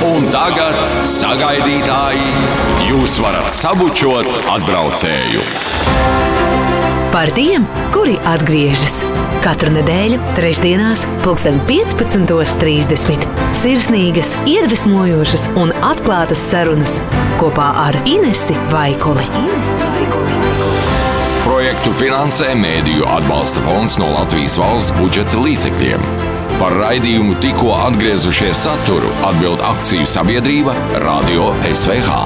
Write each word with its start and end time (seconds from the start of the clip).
Un 0.00 0.24
tagad, 0.32 0.78
sagaidītāji, 1.04 2.30
jūs 2.88 3.18
varat 3.20 3.50
sabučot 3.52 4.28
atbraucēju. 4.48 5.42
Par 7.12 7.28
tiem, 7.36 7.66
kuri 7.92 8.14
atgriežas 8.30 9.02
katru 9.44 9.74
nedēļu, 9.74 10.16
trešdienās, 10.38 11.04
pulksten 11.20 11.60
15.30. 11.68 13.28
Sirsnīgas, 13.60 14.32
iedvesmojošas 14.48 15.50
un 15.60 15.74
atklātas 15.84 16.48
sarunas 16.48 16.96
kopā 17.42 17.68
ar 17.84 18.00
Inesu 18.08 18.56
Vaikuli. 18.72 19.28
Projektu 21.44 21.92
finansē 22.00 22.54
Mēdīļu 22.56 23.04
atbalsta 23.20 23.68
fonds 23.68 24.00
no 24.00 24.14
Latvijas 24.16 24.56
valsts 24.60 24.96
budžeta 24.96 25.44
līdzekļiem. 25.44 26.29
Par 26.58 26.74
raidījumu 26.74 27.36
tikko 27.42 27.74
atgriezušies 27.86 28.64
saturu 28.64 29.10
atbild 29.28 29.62
akciju 29.64 30.08
sabiedrība 30.08 30.74
Radio 31.04 31.52
SVH. 31.70 32.16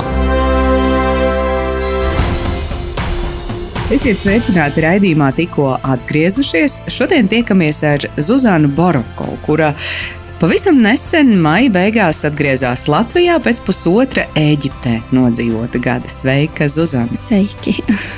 Esiet 3.92 4.22
sveicināti 4.22 4.80
raidījumā, 4.80 5.28
tikko 5.36 5.74
atgriezušies. 5.76 6.86
Šodien 6.94 7.28
tiekamies 7.28 7.82
ar 7.84 8.06
Zuzanu 8.16 8.70
Borovkovu, 8.72 9.36
kura 9.44 9.74
Pavisam 10.40 10.80
nesen 10.82 11.28
maija 11.38 11.70
beigās 11.70 12.24
atgriezās 12.26 12.88
Latvijā 12.90 13.36
pēc 13.42 13.60
pusotra 13.62 14.24
Eģiptē 14.38 14.96
nodzīvota 15.14 15.78
gada. 15.78 16.10
Sveika, 16.10 16.66
Zuzana! 16.68 17.14
Sveiki! 17.14 17.76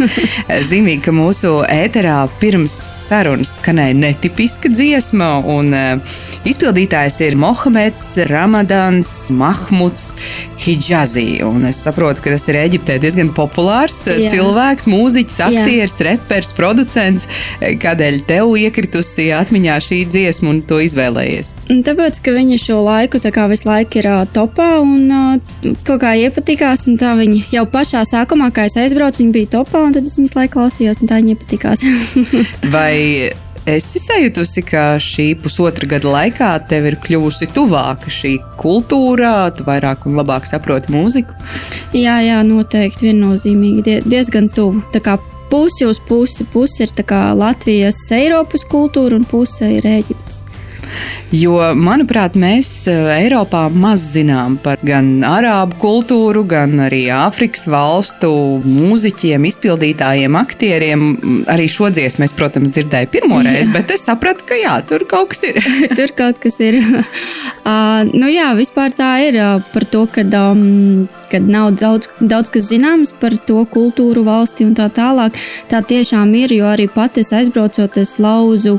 Zīmīgi, 0.71 1.03
ka 1.05 1.13
mūsu 1.13 1.53
ēterā 1.69 2.23
pirms 2.41 2.79
sarunas 3.01 3.59
skanēja 3.59 3.99
netipiska 4.01 4.73
dziesma, 4.73 5.29
un 5.45 5.77
uh, 5.77 6.17
izpildītājs 6.49 7.21
ir 7.29 7.37
Mohameds 7.37 8.09
Ramadans 8.33 9.13
Mahmuds 9.37 10.15
Hidžazī. 10.63 11.27
Es 11.69 11.81
saprotu, 11.85 12.23
ka 12.25 12.33
tas 12.33 12.47
ir 12.51 12.59
Eģiptē 12.61 12.97
diezgan 13.03 13.31
populārs 13.37 13.99
Jā. 14.09 14.31
cilvēks, 14.33 14.89
mūziķis, 14.91 15.39
aktieris, 15.47 15.99
Jā. 16.01 16.07
reperis, 16.11 16.53
producents. 16.57 17.29
Kādēļ 17.61 18.21
tev 18.29 18.55
iekritusi 18.61 19.29
atmiņā 19.37 19.79
šī 19.89 20.01
dziesma 20.11 20.53
un 20.55 20.63
to 20.67 20.81
izvēlējies? 20.85 21.53
Tāpēc, 21.87 22.21
ka 22.25 22.37
viņa 22.37 22.61
šo 22.63 22.81
laiku 22.87 23.21
visu 23.21 23.69
laiku 23.69 24.01
ir 24.01 24.11
topā 24.33 24.69
un 24.83 25.41
kaut 25.87 26.01
kā 26.03 26.17
iepatikās. 26.19 26.87
Tā 27.01 27.15
viņa 27.19 27.49
jau 27.53 27.67
pašā 27.71 28.05
sākumā, 28.09 28.51
kad 28.55 28.71
es 28.71 28.79
aizbraucu, 28.81 29.23
viņa 29.23 29.35
bija 29.35 29.53
topā, 29.59 29.85
un 29.87 29.97
tad 29.97 30.07
es 30.07 30.17
viņas 30.19 30.37
laiku 30.39 30.59
klausījos, 30.59 31.03
un 31.03 31.11
tā 31.11 31.21
viņa 31.21 31.37
iepatikās. 31.37 31.85
Vai 32.75 33.33
esi 33.67 34.01
sajutusi, 34.01 34.63
ka 34.67 34.85
šī 35.03 35.27
pusotra 35.43 35.89
gada 35.91 36.13
laikā 36.13 36.51
tev 36.71 36.87
ir 36.91 36.97
kļuvusi 37.03 37.49
tuvāka 37.55 38.13
šī 38.13 38.37
kultūra, 38.61 39.51
tu 39.57 39.67
vairāk 39.67 40.07
un 40.09 40.19
labāk 40.19 40.49
saproti 40.49 40.95
mūziku? 40.95 41.37
Jā, 41.97 42.21
jā, 42.25 42.41
noteikti 42.47 43.11
viennozīmīgi, 43.11 43.87
die, 43.87 43.97
diezgan 44.07 44.51
tuvu. 44.55 44.85
Pusi 45.47 45.87
uz 45.87 46.01
pusi, 46.03 46.43
pusi 46.51 46.83
ir 46.83 46.91
Latvijas, 47.39 48.01
Eiropas 48.11 48.67
kultūra 48.67 49.15
un 49.15 49.25
puse 49.31 49.69
ir 49.77 49.87
Eģiptes. 49.87 50.56
Jo, 51.35 51.57
manuprāt, 51.75 52.37
mēs 52.39 52.69
eh, 52.91 53.09
Eiropā 53.17 53.67
maz 53.73 54.05
zinām 54.15 54.57
par 54.63 54.79
gan 54.87 55.25
arābu 55.27 55.79
kultūru, 55.83 56.45
gan 56.49 56.79
arī 56.87 57.07
Āfrikas 57.15 57.67
valstu 57.71 58.31
mūziķiem, 58.63 59.49
izpildītājiem, 59.51 60.39
aktieriem. 60.39 61.07
Arī 61.51 61.67
šo 61.73 61.91
dziesmu 61.95 62.29
es, 62.29 62.35
protams, 62.37 62.71
dzirdēju 62.77 63.11
pirmo 63.13 63.41
reizi, 63.43 63.73
bet 63.75 63.91
es 63.95 64.07
sapratu, 64.07 64.47
ka 64.49 64.59
jā, 64.61 64.77
tur 64.87 65.07
kaut 65.11 65.35
kas 65.35 65.45
ir. 65.51 65.59
tur 65.99 66.15
kaut 66.17 66.39
kas 66.43 66.61
ir. 66.63 66.79
uh, 66.79 68.07
nu 68.21 68.31
jā, 68.31 68.53
vispār 68.59 68.95
tā 68.95 69.11
ir 69.27 69.41
uh, 69.43 69.59
par 69.75 69.89
to, 69.91 70.07
ka 70.13 70.23
um, 70.39 71.09
kad 71.31 71.49
nav 71.51 71.73
daudz, 71.81 72.09
daudz 72.21 72.53
kas 72.55 72.71
zināms 72.71 73.13
par 73.21 73.35
to 73.49 73.65
kultūru 73.73 74.25
valsti 74.27 74.67
un 74.69 74.77
tā 74.79 74.89
tālāk. 74.95 75.37
Tā 75.71 75.83
tiešām 75.83 76.33
ir, 76.39 76.55
jo 76.55 76.71
arī 76.71 76.89
pati 76.93 77.27
aizbraucot, 77.27 77.99
es 77.99 78.17
lauzu 78.23 78.79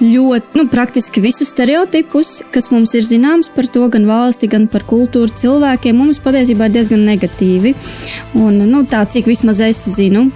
ļoti, 0.00 0.54
nu, 0.56 0.66
praktiski 0.72 1.22
visus 1.24 1.52
stereotipus, 1.52 2.40
kas 2.54 2.70
mums 2.72 2.94
ir 2.96 3.04
zināms 3.06 3.50
par 3.54 3.68
to, 3.70 3.86
gan 3.92 4.06
valsti, 4.08 4.48
gan 4.50 4.66
par 4.70 4.84
kultūru 4.88 5.32
cilvēkiem, 5.42 5.96
mums 5.96 6.22
patiesībā 6.24 6.68
ir 6.68 6.76
diezgan 6.78 7.04
negatīvi. 7.08 7.74
Un, 8.40 8.62
nu, 8.70 8.84
tā, 8.88 9.04
cik 9.04 9.28
vismaz 9.30 9.60
es 9.64 9.82
zinu, 9.96 10.28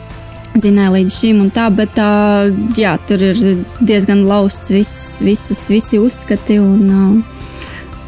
zināju 0.60 0.96
līdz 0.98 1.18
šim 1.18 1.40
un 1.46 1.52
tā, 1.54 1.68
bet 1.74 1.96
tā, 1.96 2.10
jā, 2.78 2.96
tur 3.08 3.24
ir 3.32 3.40
diezgan 3.80 4.26
lausts 4.28 4.72
viss, 4.74 5.22
visas, 5.24 5.64
visi 5.72 6.02
uzskati 6.02 6.60
un. 6.62 7.24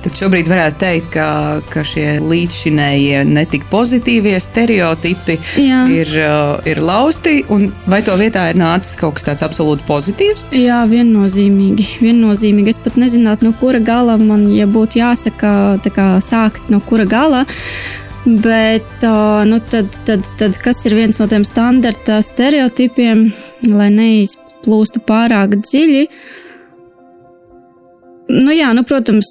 Tad 0.06 0.20
šobrīd 0.20 0.46
varētu 0.46 0.78
teikt, 0.78 1.06
ka, 1.16 1.28
ka 1.66 1.82
šie 1.82 2.20
līdzšinējie 2.22 3.24
netik 3.26 3.64
pozitīvie 3.72 4.36
stereotipi 4.38 5.34
Jā. 5.58 5.80
ir, 5.90 6.12
uh, 6.22 6.52
ir 6.62 6.78
lausti, 6.78 7.40
un 7.50 7.64
vai 7.90 7.98
to 8.06 8.14
vietā 8.20 8.44
ir 8.52 8.60
nācis 8.60 8.94
kaut 9.00 9.16
kas 9.16 9.26
tāds 9.26 9.42
absolūti 9.42 9.82
pozitīvs? 9.88 10.46
Jā, 10.54 10.84
viennozīmīgi. 10.86 11.88
viennozīmīgi. 12.06 12.76
Es 12.76 12.78
pat 12.86 13.00
nezinātu, 13.02 13.48
no 13.48 13.56
kura 13.58 13.82
gala 13.82 14.14
man, 14.22 14.46
ja 14.54 14.70
būtu 14.70 15.02
jāsaka, 15.02 15.50
kā, 15.90 16.06
sākt 16.22 16.70
no 16.70 16.78
kura 16.86 17.08
gala. 17.10 17.42
Bet 18.22 19.02
uh, 19.02 19.42
nu 19.42 19.58
tad, 19.58 19.90
tad, 20.06 20.22
tad, 20.38 20.62
kas 20.62 20.86
ir 20.86 21.00
viens 21.02 21.18
no 21.18 21.26
tiem 21.26 21.42
standarta 21.42 22.22
stereotipiem, 22.22 23.26
lai 23.74 23.90
neizplūstu 23.98 25.02
pārāk 25.02 25.58
dziļi? 25.66 26.06
Uh, 26.06 26.42
Nu, 28.26 28.50
jā, 28.50 28.72
nu, 28.74 28.82
protams, 28.82 29.28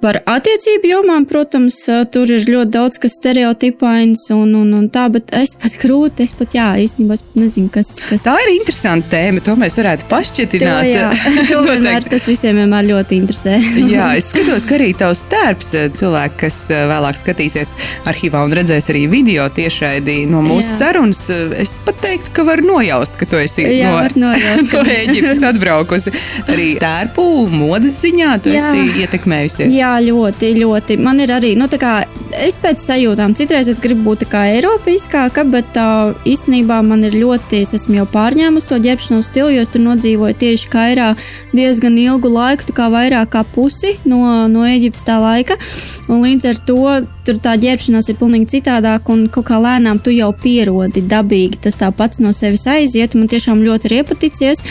par 0.00 0.22
attiecību 0.24 0.88
jomām, 0.88 1.26
protams, 1.28 1.82
tur 2.12 2.30
ir 2.32 2.46
ļoti 2.48 2.72
daudz 2.72 3.00
kas 3.02 3.18
stereotipains 3.18 4.22
un, 4.32 4.54
un, 4.56 4.70
un 4.78 4.86
tā, 4.92 5.04
bet 5.12 5.34
es 5.36 5.52
pat 5.60 5.74
grūti, 5.82 6.24
es 6.24 6.32
pat, 6.38 6.54
jā, 6.56 6.68
īstenībā 6.80 7.18
es 7.18 7.24
pat 7.26 7.36
nezinu, 7.42 7.68
kas. 7.74 7.90
kas... 8.08 8.24
Tā 8.24 8.38
ir 8.46 8.54
interesanta 8.54 9.12
tēma, 9.12 9.42
to 9.44 9.56
mēs 9.60 9.76
varētu 9.76 10.08
pašķitināt. 10.08 10.88
To, 10.88 10.94
jā, 10.94 11.10
to 11.50 11.58
vienmēr, 11.66 12.06
tas 12.08 12.28
visiem 12.30 12.62
vienmēr 12.62 12.88
ļoti 12.88 13.18
interesē. 13.18 13.58
jā, 13.94 14.06
es 14.16 14.30
skatos, 14.32 14.64
ka 14.68 14.78
arī 14.78 14.94
tavs 14.96 15.26
tērps 15.28 15.74
cilvēki, 16.00 16.40
kas 16.46 16.58
vēlāk 16.72 17.20
skatīsies 17.20 17.74
arhīvā 18.08 18.46
un 18.48 18.56
redzēs 18.56 18.88
arī 18.94 19.04
video 19.12 19.44
tiešraidī 19.52 20.22
no 20.30 20.40
mūsu 20.46 20.70
jā. 20.70 20.78
sarunas, 20.86 21.26
es 21.52 21.76
pat 21.84 22.00
teiktu, 22.06 22.32
ka 22.40 22.46
var 22.48 22.64
nojaust, 22.64 23.20
ka 23.20 23.28
tu 23.28 23.42
esi 23.44 23.68
jā, 23.76 23.92
no, 24.16 24.32
nojaust, 24.32 24.72
no 24.78 24.88
Eģiptes 24.88 25.44
atbraukusi 25.52 26.16
arī 26.48 26.72
tērpu 26.80 27.28
modes 27.52 28.00
ziņā 28.00 28.37
tu 28.44 28.52
jā. 28.52 28.62
esi 28.62 29.04
ietekmējusies? 29.04 29.74
Jā, 29.74 29.94
ļoti, 30.04 30.54
ļoti. 30.62 30.98
Man 31.02 31.22
ir 31.24 31.32
arī, 31.38 31.54
nu, 31.58 31.68
tā 31.70 31.80
kā 31.82 31.92
es 32.36 32.58
pēc 32.60 32.82
sajūtām, 32.82 33.34
citreiz 33.38 33.68
es 33.70 33.80
gribu 33.82 34.10
būt 34.10 34.26
kā 34.32 34.44
eiropeiskāka, 34.54 35.44
bet 35.48 35.70
tā 35.76 35.86
īstenībā 36.28 36.80
man 36.86 37.06
ir 37.08 37.16
ļoti, 37.18 37.62
es 37.64 37.74
esmu 37.78 38.00
jau 38.00 38.06
pārņēmusi 38.12 38.70
to 38.70 38.78
ģērbšanos 38.84 39.30
stilu, 39.30 39.52
jo 39.54 39.64
es 39.64 39.72
tur 39.72 39.84
nodzīvoju 39.84 40.38
tieši 40.42 40.70
Kairā 40.72 41.08
diezgan 41.54 41.98
ilgu 42.00 42.32
laiku, 42.32 42.68
tā 42.68 42.76
kā 42.76 42.88
vairāk 42.92 43.32
kā 43.34 43.44
pusi 43.54 43.96
no, 44.08 44.22
no 44.50 44.66
Eģiptes 44.68 45.06
tā 45.08 45.18
laika. 45.22 45.58
Un 46.08 46.24
līdz 46.24 46.48
ar 46.52 46.62
to 46.68 46.78
tur 47.26 47.40
tā 47.44 47.56
ģērbšanās 47.60 48.08
ir 48.08 48.20
pilnīgi 48.20 48.58
citādāk, 48.58 49.10
un 49.12 49.26
kaut 49.32 49.48
kā 49.50 49.58
lēnām 49.60 50.00
tu 50.00 50.14
jau 50.14 50.30
pierodi 50.32 51.04
dabīgi. 51.04 51.60
Tas 51.68 51.76
tā 51.80 51.90
pats 51.92 52.22
no 52.24 52.32
sevis 52.36 52.66
aiziet, 52.70 53.16
man 53.18 53.28
tiešām 53.28 53.64
ļoti 53.64 53.90
ir 53.90 54.00
iepaticies 54.00 54.64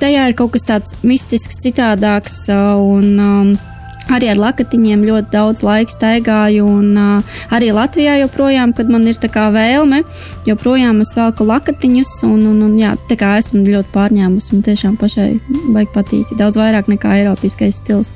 tajā 0.00 0.26
ir 0.28 0.36
kaut 0.36 0.54
kas 0.56 0.66
tāds 0.68 0.96
mistisks, 1.06 1.60
citādāks. 1.62 2.44
Un, 2.50 3.16
um, 3.20 3.56
Arī 4.14 4.28
ar 4.30 4.38
lakatiņiem 4.38 5.02
ļoti 5.08 5.32
daudz 5.32 5.64
laika 5.66 5.90
staigāju, 5.90 6.66
un 6.70 6.92
uh, 7.00 7.36
arī 7.54 7.72
Latvijā 7.74 8.16
joprojām, 8.20 8.74
kad 8.76 8.90
man 8.92 9.06
ir 9.10 9.18
tā 9.18 9.30
kā 9.32 9.48
vēlme, 9.54 10.02
joprojām 10.46 11.02
es 11.02 11.14
velku 11.18 11.46
lakatiņus, 11.48 12.12
un, 12.28 12.46
un, 12.52 12.62
un 12.68 12.78
jā, 12.78 12.94
tā 13.10 13.18
kā 13.18 13.34
esmu 13.40 13.64
ļoti 13.66 13.92
pārņēmusi, 13.96 14.54
un 14.54 14.64
tiešām 14.66 14.96
pašai 15.00 15.30
baigi 15.74 15.92
patīk, 15.94 16.34
daudz 16.38 16.60
vairāk 16.60 16.90
nekā 16.92 17.18
eiropiskais 17.20 17.82
stils. 17.82 18.14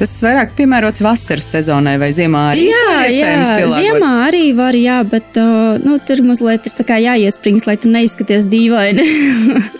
Tas 0.00 0.14
vairāk 0.24 0.54
piemērots 0.56 1.02
vasaras 1.04 1.50
sezonai 1.52 1.98
vai 2.00 2.08
ziemā 2.16 2.46
arī? 2.54 2.62
Jā, 2.70 2.92
jā 3.12 3.32
pielāgot? 3.50 3.82
ziemā 3.84 4.12
arī 4.30 4.44
var, 4.56 4.76
jā, 4.78 5.00
bet 5.04 5.36
uh, 5.36 5.76
nu, 5.82 5.98
tur 6.08 6.22
mazliet 6.24 6.70
ir 6.70 6.92
jāiesprings, 7.04 7.66
lai 7.68 7.76
tu 7.76 7.92
neizskaties 7.92 8.48
dīvaini. 8.48 9.04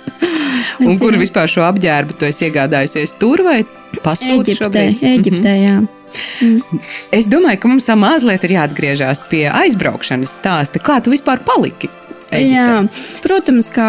Un 0.85 0.99
kur 1.01 1.17
vispār 1.21 1.49
šo 1.49 1.65
apģērbu 1.65 2.19
tu 2.21 2.29
esi 2.29 2.51
iegādājusies 2.51 3.17
tur 3.21 3.41
vai 3.47 3.63
pasūti 4.05 4.59
šobrīd? 4.59 5.01
Eģiptē, 5.15 5.55
jā. 5.57 5.79
Mm. 6.45 6.81
Es 7.17 7.29
domāju, 7.31 7.63
ka 7.63 7.71
mums 7.71 7.89
mazliet 8.03 8.45
ir 8.45 8.59
jāatgriežas 8.59 9.25
pie 9.33 9.47
aizbraukšanas 9.49 10.37
stāsta. 10.41 10.83
Kā 10.85 10.99
tu 11.05 11.15
vispār 11.15 11.41
paliki? 11.47 11.89
Eģipte. 12.31 12.55
Jā, 12.55 12.75
protams, 13.25 13.69
kā, 13.75 13.89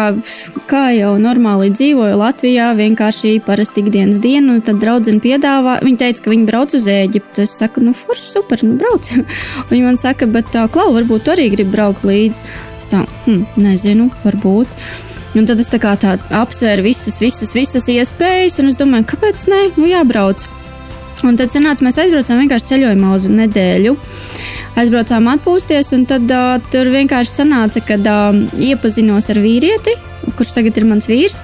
kā 0.70 0.82
jau 0.96 1.12
normāli 1.22 1.70
dzīvoju 1.70 2.16
Latvijā, 2.18 2.72
vienkārši 2.74 3.36
parasti 3.46 3.84
ikdienas 3.84 4.18
dienu, 4.22 4.56
tad 4.66 4.80
draudzene 4.82 5.22
piedāvā. 5.22 5.76
Viņa 5.86 6.00
teica, 6.00 6.24
ka 6.24 6.32
viņa 6.32 6.48
brauc 6.48 6.74
uz 6.74 6.88
Eģiptu. 6.90 7.44
Es 7.46 7.54
saku, 7.60 7.84
nu, 7.86 7.94
forši, 7.94 8.26
super, 8.34 8.64
nu, 8.66 8.74
brauc. 8.80 9.06
viņa 9.70 9.84
man 9.86 10.00
saka, 10.00 10.26
bet 10.26 10.50
tā, 10.54 10.66
klau, 10.74 10.90
varbūt 10.96 11.28
tu 11.28 11.34
arī 11.36 11.52
gribi 11.54 11.76
braukt 11.76 12.02
līdzi. 12.08 12.42
Es 12.80 12.90
tā, 12.90 13.04
hm, 13.28 13.44
nezinu, 13.62 14.08
varbūt. 14.26 14.74
Un 15.38 15.46
tad 15.48 15.62
es 15.62 15.70
tā 15.72 15.78
kā 15.80 15.94
tā 15.96 16.16
apsvēru 16.42 16.84
visas, 16.84 17.22
visas, 17.22 17.54
visas 17.56 17.86
iespējas, 17.88 18.58
un 18.60 18.72
es 18.72 18.80
domāju, 18.80 19.06
kāpēc 19.14 19.46
nē, 19.48 19.62
nu 19.78 19.86
jābrauc. 19.88 20.48
Un 21.22 21.36
tad 21.38 21.52
sanāca, 21.54 21.84
mēs 21.86 22.00
aizbraucām 22.02 22.40
vienkārši 22.42 22.72
ceļojumā 22.72 23.10
uz 23.14 23.28
nedēļu. 23.30 23.96
Aizbraucām 24.82 25.28
atpūsties, 25.36 25.92
un 25.96 26.06
tad 26.10 26.30
uh, 26.34 26.56
tur 26.72 26.90
vienkārši 26.90 27.36
sanāca, 27.42 27.82
kad 27.86 28.08
uh, 28.10 28.40
iepazinos 28.58 29.30
ar 29.30 29.38
vīrieti, 29.42 29.94
kurš 30.38 30.54
tagad 30.56 30.80
ir 30.80 30.86
mans 30.88 31.06
vīrs. 31.10 31.42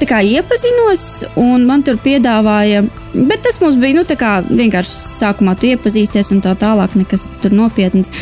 Tā 0.00 0.08
kā 0.08 0.20
iepazinos, 0.24 1.04
un 1.40 1.66
man 1.68 1.84
tur 1.84 1.98
piedāvāja, 2.00 2.84
bet 3.14 3.44
tas 3.44 3.60
mums 3.60 3.76
bija 3.80 3.98
nu, 3.98 4.06
vienkārši 4.06 5.18
sākumā 5.18 5.56
tu 5.60 5.68
iepazīsties, 5.72 6.32
un 6.32 6.40
tā 6.44 6.54
tālāk 6.60 6.96
nekas 6.96 7.26
tur 7.42 7.56
nopietns. 7.56 8.14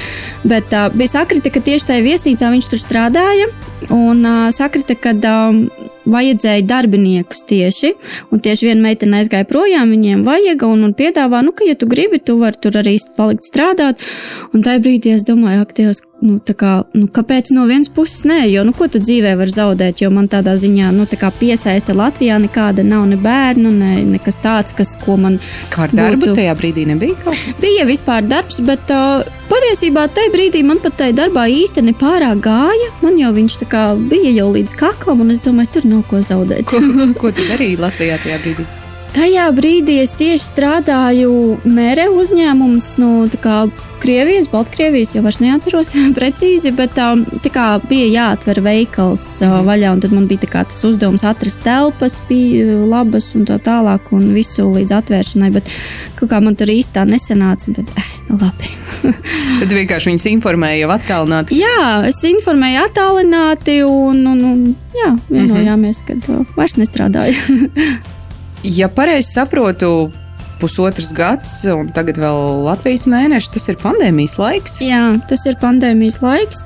Bet 0.48 0.74
uh, 0.74 0.88
bija 0.94 1.18
sakrita, 1.18 1.54
ka 1.54 1.62
tieši 1.62 1.92
tajā 1.92 2.06
viesnīcā 2.08 2.50
viņš 2.56 2.72
tur 2.72 2.82
strādāja, 2.82 3.52
un 3.94 4.26
uh, 4.26 4.50
sakrita, 4.54 4.98
ka. 4.98 5.14
Uh, 5.14 5.94
vajadzēja 6.12 6.66
darbiniekus 6.68 7.44
tieši, 7.48 7.92
un 8.32 8.42
tieši 8.44 8.70
viena 8.70 8.84
meitene 8.88 9.20
aizgāja 9.20 9.48
projām, 9.48 9.92
viņiem 9.94 10.24
vajag, 10.26 10.64
un, 10.68 10.86
un 10.88 10.94
piedāvā, 10.98 11.42
nu, 11.44 11.54
ka, 11.56 11.66
ja 11.68 11.76
tu 11.78 11.88
gribi, 11.90 12.20
tu 12.20 12.38
vari 12.40 12.60
tur 12.62 12.78
arī 12.80 12.96
palikt 13.18 13.48
strādāt. 13.48 14.04
Un 14.52 14.64
tajā 14.66 14.82
brīdī 14.84 15.14
es 15.16 15.26
domāju, 15.28 15.64
ak, 15.66 15.74
Dievs, 15.78 16.02
nu, 16.24 16.38
kā, 16.40 16.72
nu, 16.96 17.06
kāpēc 17.14 17.52
no 17.54 17.66
vienas 17.68 17.90
puses 17.92 18.24
nē, 18.28 18.40
jo, 18.50 18.64
nu, 18.66 18.74
ko 18.76 18.88
tu 18.90 19.00
dzīvē 19.02 19.34
var 19.38 19.52
zaudēt, 19.52 20.02
jo 20.02 20.10
man 20.14 20.28
tādā 20.30 20.56
ziņā, 20.58 20.90
nu, 20.96 21.06
tā 21.10 21.30
piesaista 21.38 21.94
Latvijā 21.96 22.38
nekāda 22.42 22.84
nav 22.86 23.06
ne 23.10 23.18
bērnu, 23.20 23.72
ne 23.74 23.92
nekas 24.16 24.40
tāds, 24.44 24.74
kas, 24.76 24.96
man. 25.20 25.38
Kā 25.72 25.86
ar 25.86 25.94
darbu 25.94 26.26
būtu... 26.26 26.38
tajā 26.40 26.56
brīdī 26.58 26.86
nebija 26.88 27.18
kaut? 27.24 27.46
Bija 27.62 27.86
vispār 27.88 28.26
darbs, 28.26 28.60
bet 28.66 28.90
uh, 28.94 29.22
patiesībā 29.50 30.08
tajā 30.14 30.32
brīdī 30.34 30.64
man 30.66 30.82
pat 30.82 30.98
tajā 31.00 31.16
darbā 31.22 31.46
īsti 31.52 31.86
nepārāk 31.90 32.42
gāja. 32.48 32.90
Man 33.04 33.20
jau 33.20 33.32
viņš 33.36 33.60
kā 33.70 33.84
bija 34.10 34.34
jau 34.40 34.50
līdz 34.56 34.76
kaklam, 34.78 35.24
un 35.24 35.34
es 35.34 35.44
domāju, 35.44 35.74
tur 35.78 35.88
nav 35.90 36.04
ko 36.10 36.22
zaudēt. 36.24 36.68
Ko, 36.70 36.82
ko 37.20 37.32
tu 37.34 37.46
darīji 37.50 37.80
Latvijā 37.82 38.20
tajā 38.24 38.42
brīdī? 38.44 38.68
Tajā 39.16 39.48
brīdī 39.56 39.98
es 40.02 40.12
tieši 40.18 40.44
strādāju 40.44 41.32
mērē 41.64 42.08
uzņēmums 42.12 42.96
no 43.00 43.12
nu, 43.26 43.70
Krievijas, 43.98 44.46
Baltkrievijas, 44.52 45.16
jau 45.16 45.24
vairs 45.24 45.40
neatceros 45.42 45.88
precīzi, 46.18 46.70
bet 46.76 46.92
tā, 46.94 47.08
tā 47.42 47.50
kā 47.50 47.66
bija 47.88 48.06
jāatver 48.12 48.60
veikals 48.62 49.24
mm. 49.42 49.64
vaļā, 49.66 49.94
un 49.96 50.02
tad 50.04 50.14
man 50.14 50.28
bija 50.30 50.46
kā, 50.46 50.62
tas 50.70 50.84
uzdevums 50.86 51.24
atrast 51.26 51.64
telpas, 51.66 52.20
bija 52.28 52.76
labas 52.86 53.32
un 53.34 53.46
tā 53.48 53.58
tālāk, 53.64 54.12
un 54.14 54.28
visu 54.36 54.68
līdz 54.70 54.94
atvēršanai, 55.00 55.50
bet 55.56 55.72
kaut 56.18 56.30
kā 56.30 56.38
man 56.44 56.58
tur 56.58 56.70
īsti 56.70 56.94
tā 56.94 57.06
nesanāca, 57.08 57.72
un 57.72 57.78
tad, 57.80 57.90
eh, 57.98 58.12
nu 58.28 58.38
labi. 58.38 58.70
tad 59.64 59.74
vienkārši 59.80 60.12
viņas 60.12 60.28
informēja 60.30 60.84
jau 60.84 60.92
attālināti? 60.94 61.58
Jā, 61.58 61.88
es 62.06 62.20
informēju 62.28 62.84
attālināti, 62.84 63.80
un, 63.88 64.22
un, 64.30 64.46
un 64.52 64.62
jā, 64.94 65.10
vienojāmies, 65.26 66.04
mm 66.04 66.22
-hmm. 66.22 66.46
ka 66.46 66.60
vairs 66.60 66.78
nestrādāju. 66.78 68.06
Ja 68.66 68.88
pareizi 68.90 69.32
saprotu, 69.36 70.10
pusotrs 70.58 71.12
gads, 71.14 71.60
un 71.70 71.90
tagad 71.94 72.18
vēl 72.20 72.64
Latvijas 72.66 73.04
mēnesis. 73.10 73.50
Tas 73.54 73.68
ir 73.70 73.78
pandēmijas 73.80 74.36
laiks. 74.40 74.78
Jā, 74.82 75.02
tas 75.30 75.44
ir 75.48 75.58
pandēmijas 75.62 76.18
laiks. 76.24 76.64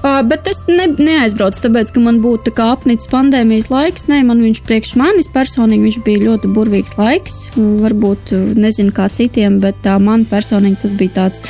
Uh, 0.00 0.22
bet 0.26 0.48
es 0.50 0.62
ne, 0.70 0.88
neaizbraucu, 0.96 1.60
tāpēc, 1.66 1.92
ka 1.92 2.04
man 2.04 2.22
būtu 2.24 2.54
tā 2.56 2.70
apnicis 2.74 3.10
pandēmijas 3.12 3.70
laiks. 3.72 4.08
Nē, 4.10 4.22
man 4.28 4.40
viņš 4.44 4.62
priekš 4.68 4.94
manis 5.00 5.30
personīgi 5.32 5.90
viņš 5.90 6.00
bija 6.06 6.24
ļoti 6.24 6.52
burvīgs 6.56 6.96
laiks. 7.00 7.38
Varbūt 7.56 8.34
nezinu 8.56 8.94
kā 8.96 9.10
citiem, 9.12 9.60
bet 9.64 9.84
uh, 9.84 10.00
man 10.02 10.26
personīgi 10.28 10.86
tas 10.86 10.96
bija 10.96 11.18
tāds 11.20 11.44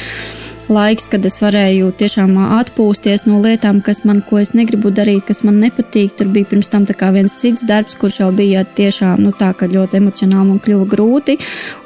laiks, 0.72 1.08
kad 1.12 1.24
es 1.28 1.38
varēju 1.42 1.92
tiešām 2.00 2.32
atpūsties 2.58 3.26
no 3.28 3.38
lietām, 3.44 3.80
kas 3.84 4.02
man, 4.08 4.22
ko 4.26 4.40
es 4.42 4.52
negribu 4.56 4.90
darīt, 4.94 5.24
kas 5.28 5.42
man 5.46 5.60
nepatīk. 5.62 6.16
Tur 6.18 6.30
bija 6.34 6.48
pirms 6.50 6.70
tam 6.72 6.86
viens 7.14 7.36
cits 7.38 7.64
darbs, 7.66 7.94
kurš 7.98 8.20
jau 8.20 8.30
bija 8.34 8.64
tiešām 8.64 9.22
nu, 9.22 9.32
tā, 9.36 9.52
ļoti 9.54 10.00
emocionāli 10.00 10.48
man 10.50 10.60
kļuva 10.64 10.88
grūti. 10.90 11.38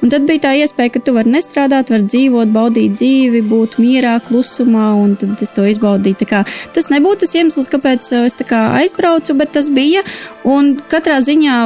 Un 0.02 0.12
tad 0.12 0.26
bija 0.28 0.46
tā 0.46 0.54
iespēja, 0.62 0.94
ka 0.94 1.04
tu 1.04 1.14
vari 1.16 1.32
nestrādāt, 1.34 1.92
vari 1.92 2.08
dzīvot, 2.08 2.52
baudīt 2.54 2.96
dzīvi, 2.96 3.42
būt 3.50 3.78
mierā, 3.82 4.18
klusumā, 4.26 4.90
un 4.96 5.16
tad 5.20 5.40
es 5.40 5.54
to 5.56 5.66
izbaudīju. 5.68 6.28
Kā, 6.30 6.44
tas 6.74 6.90
nebūtu 6.92 7.24
tas 7.24 7.36
iemesls, 7.36 7.70
kāpēc 7.72 8.12
es 8.24 8.38
aizbraucu, 8.50 9.36
bet 9.38 9.56
tas 9.56 9.70
bija. 9.72 10.04
Un 10.48 10.76
katrā 10.90 11.20
ziņā 11.24 11.56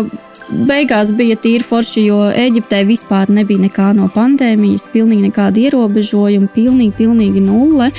beigās 0.49 1.11
bija 1.17 1.37
tīri 1.41 1.65
forši, 1.65 2.05
jo 2.09 2.19
Eģiptē 2.29 2.83
vispār 2.89 3.31
nebija 3.33 3.63
nekā 3.65 3.91
no 3.97 4.09
pandēmijas, 4.13 4.87
pilnīgi 4.93 5.29
nekāda 5.29 5.63
ierobežojuma, 5.65 6.51
pilnīgi, 6.55 6.95
pilnīgi 6.99 7.43
nulle. 7.45 7.91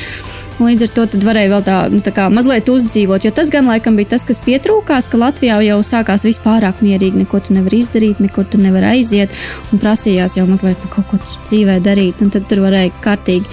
Līdz 0.59 0.85
ar 0.85 0.93
to 0.95 1.05
varēja 1.25 1.51
vēl 1.51 1.65
tā, 1.67 1.77
nu, 1.91 1.99
tā 2.05 2.13
kā 2.15 2.27
mazliet 2.31 2.69
uzdzīvot, 2.71 3.25
jo 3.27 3.33
tas 3.35 3.51
gan 3.53 3.67
laikam 3.69 3.97
bija 3.99 4.13
tas, 4.15 4.23
kas 4.27 4.39
pietrūkās, 4.45 5.09
ka 5.11 5.19
Latvijā 5.19 5.59
jau 5.65 5.81
sākās 5.83 6.23
vispārāk 6.27 6.79
mierīgi, 6.85 7.25
neko 7.25 7.41
tu 7.43 7.57
nevari 7.57 7.81
izdarīt, 7.83 8.21
nekur 8.23 8.47
tu 8.47 8.61
nevari 8.61 8.93
aiziet, 8.95 9.35
un 9.71 9.83
prasījās 9.83 10.37
jau 10.39 10.47
mazliet 10.47 10.79
nu, 10.85 10.91
kaut 10.93 11.11
ko 11.11 11.19
dzīvē 11.25 11.81
darīt, 11.83 12.23
un 12.23 12.31
tad 12.33 12.47
tur 12.51 12.63
varēja 12.67 12.93
kārtīgi, 13.03 13.51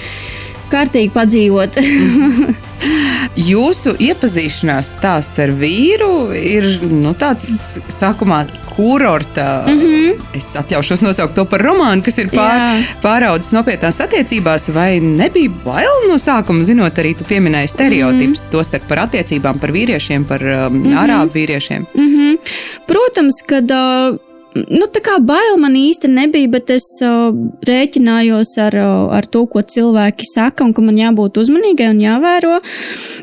kārtīgi 0.72 1.12
padzīvot. 1.14 1.78
Jūsu 3.52 3.94
iepazīšanās 4.02 4.90
stāsts 4.98 5.40
ar 5.42 5.52
vīru 5.56 6.32
ir 6.36 6.66
nu, 6.90 7.14
tāds 7.16 7.46
sākumā 7.92 8.42
kurorta. 8.72 9.64
Mm 9.68 9.78
-hmm. 9.78 10.18
Es 10.36 10.50
atļaušos 10.56 11.02
nosaukt 11.04 11.34
to 11.34 11.44
par 11.44 11.62
romānu, 11.62 12.02
kas 12.02 12.18
ir 12.18 12.30
pār, 12.32 12.80
pāraudzis 13.02 13.52
nopietnās 13.52 14.00
attiecībās, 14.00 14.68
vai 14.74 15.00
nebija 15.00 15.50
bail 15.64 16.08
no 16.08 16.18
sākuma, 16.18 16.62
zinot 16.62 16.98
arī 16.98 17.14
tu 17.16 17.24
pieminēji 17.24 17.68
stereotipus, 17.68 18.42
mm 18.42 18.48
-hmm. 18.48 18.50
tostarp 18.50 18.88
par 18.88 18.98
attiecībām, 18.98 19.58
par 19.58 19.70
vīriešiem, 19.70 20.24
par 20.24 20.42
um, 20.42 20.76
mm 20.76 20.84
-hmm. 20.84 20.98
arābu 21.04 21.32
vīriešiem. 21.32 21.86
Mm 21.94 22.08
-hmm. 22.08 22.38
Protams, 22.86 23.42
ka. 23.46 23.56
Uh, 23.56 24.31
Nu, 24.52 24.84
tā 24.92 25.00
kā 25.00 25.14
bail 25.24 25.56
man 25.60 25.72
īsti 25.78 26.10
nebija, 26.12 26.50
bet 26.52 26.70
es 26.74 26.84
uh, 27.04 27.30
rēķinājos 27.64 28.50
ar, 28.60 28.76
uh, 28.76 29.14
ar 29.16 29.24
to, 29.24 29.46
ko 29.48 29.62
cilvēki 29.64 30.28
saka, 30.28 30.66
un 30.66 30.74
ka 30.76 30.84
man 30.84 30.98
jābūt 31.00 31.40
uzmanīgai 31.40 31.88
un 31.94 32.02
jāvēro. 32.02 32.58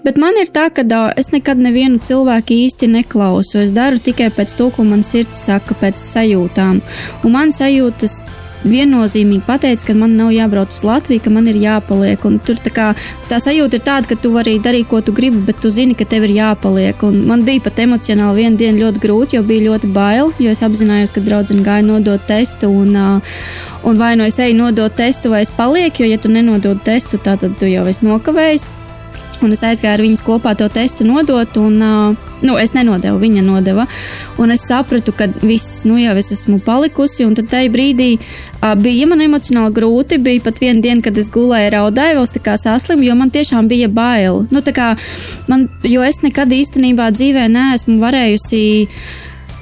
Bet 0.05 0.17
man 0.21 0.39
ir 0.41 0.49
tā, 0.49 0.67
ka 0.73 0.81
uh, 0.87 1.11
es 1.19 1.29
nekad 1.35 1.61
nevienu 1.61 2.01
cilvēku 2.01 2.57
īsti 2.65 2.89
neklausu. 2.95 3.59
Es 3.61 3.75
daru 3.77 4.01
tikai 4.01 4.31
pēc 4.33 4.57
to, 4.57 4.71
ko 4.73 4.87
man 4.89 5.05
sirds 5.05 5.45
saka, 5.45 5.77
pēc 5.77 6.01
sajūtām. 6.01 6.81
Un 7.21 7.35
man 7.35 7.53
sajūtas 7.53 8.23
viennozīmīgi 8.63 9.45
pateica, 9.47 9.87
ka 9.89 9.95
man 9.97 10.15
nav 10.19 10.31
jābrauc 10.35 10.73
uz 10.73 10.81
Latviju, 10.85 11.23
ka 11.23 11.33
man 11.33 11.47
ir 11.51 11.59
jāpaliek. 11.59 12.25
Un 12.27 12.39
tur 12.43 12.59
tā, 12.59 12.71
kā, 12.75 12.87
tā 13.31 13.39
sajūta 13.43 13.79
ir 13.79 13.85
tāda, 13.85 14.09
ka 14.09 14.17
tu 14.19 14.33
vari 14.33 14.57
darīt, 14.63 14.89
ko 14.91 15.01
tu 15.05 15.13
gribi, 15.15 15.41
bet 15.47 15.61
tu 15.63 15.71
zini, 15.73 15.95
ka 15.97 16.07
tev 16.09 16.27
ir 16.27 16.35
jāpaliek. 16.37 17.05
Un 17.07 17.21
man 17.29 17.45
bija 17.47 17.63
pat 17.67 17.79
emocionāli 17.85 18.43
viena 18.43 18.59
diena 18.59 18.83
ļoti 18.85 19.03
grūti, 19.05 19.39
jo 19.39 19.45
bija 19.47 19.69
ļoti 19.69 19.91
bail, 19.95 20.33
jo 20.39 20.55
es 20.55 20.63
apzinājos, 20.65 21.15
ka 21.15 21.23
draudzene 21.25 21.65
gāja 21.65 21.85
nodot 21.87 22.27
testu. 22.29 22.71
Un, 22.81 22.95
un 23.83 24.03
vai 24.03 24.15
nu 24.19 24.27
es 24.27 24.39
eju 24.39 24.57
nodot 24.59 24.95
testu, 24.95 25.31
vai 25.33 25.45
es 25.45 25.53
palieku, 25.53 26.03
jo, 26.03 26.11
ja 26.11 26.19
tu 26.21 26.31
nenodod 26.33 26.83
testu, 26.85 27.21
tad 27.21 27.45
tu 27.59 27.69
jau 27.69 27.87
esi 27.89 28.07
nokavējis. 28.07 28.69
Un 29.45 29.53
es 29.55 29.63
aizgāju 29.63 29.93
ar 29.95 30.03
viņas 30.03 30.23
kopā 30.25 30.55
to 30.59 30.67
testu 30.73 31.05
nodot, 31.07 31.57
un 31.61 31.77
nu, 31.79 32.55
es 32.59 32.73
nenodevu, 32.75 33.19
viņa 33.21 33.43
nodeva. 33.43 33.85
Un 34.39 34.51
es 34.51 34.65
sapratu, 34.67 35.13
ka 35.15 35.29
viss, 35.41 35.85
nu 35.87 35.99
jau 35.99 36.15
es 36.19 36.31
esmu 36.35 36.59
palikusi, 36.65 37.23
un 37.27 37.37
tad 37.37 37.47
tajā 37.51 37.71
brīdī 37.71 38.09
bija 38.83 39.07
man 39.07 39.23
emocionāli 39.23 39.75
grūti. 39.75 40.19
Bija 40.23 40.43
pat 40.43 40.59
viena 40.63 40.83
diena, 40.83 41.03
kad 41.05 41.17
es 41.19 41.31
gulēju, 41.35 41.71
raudāju, 41.75 42.19
vēl 42.19 42.29
tā 42.35 42.43
kā 42.43 42.57
saslimu, 42.59 43.07
jo 43.07 43.15
man 43.19 43.31
tiešām 43.35 43.71
bija 43.71 43.87
bail. 43.91 44.43
Nu, 44.51 44.63
kā, 44.75 44.91
man, 45.51 45.69
jo 45.87 46.03
es 46.05 46.21
nekad 46.25 46.51
īstenībā 46.55 47.09
dzīvē 47.15 47.47
neesmu 47.51 47.99
varējusi 48.03 48.63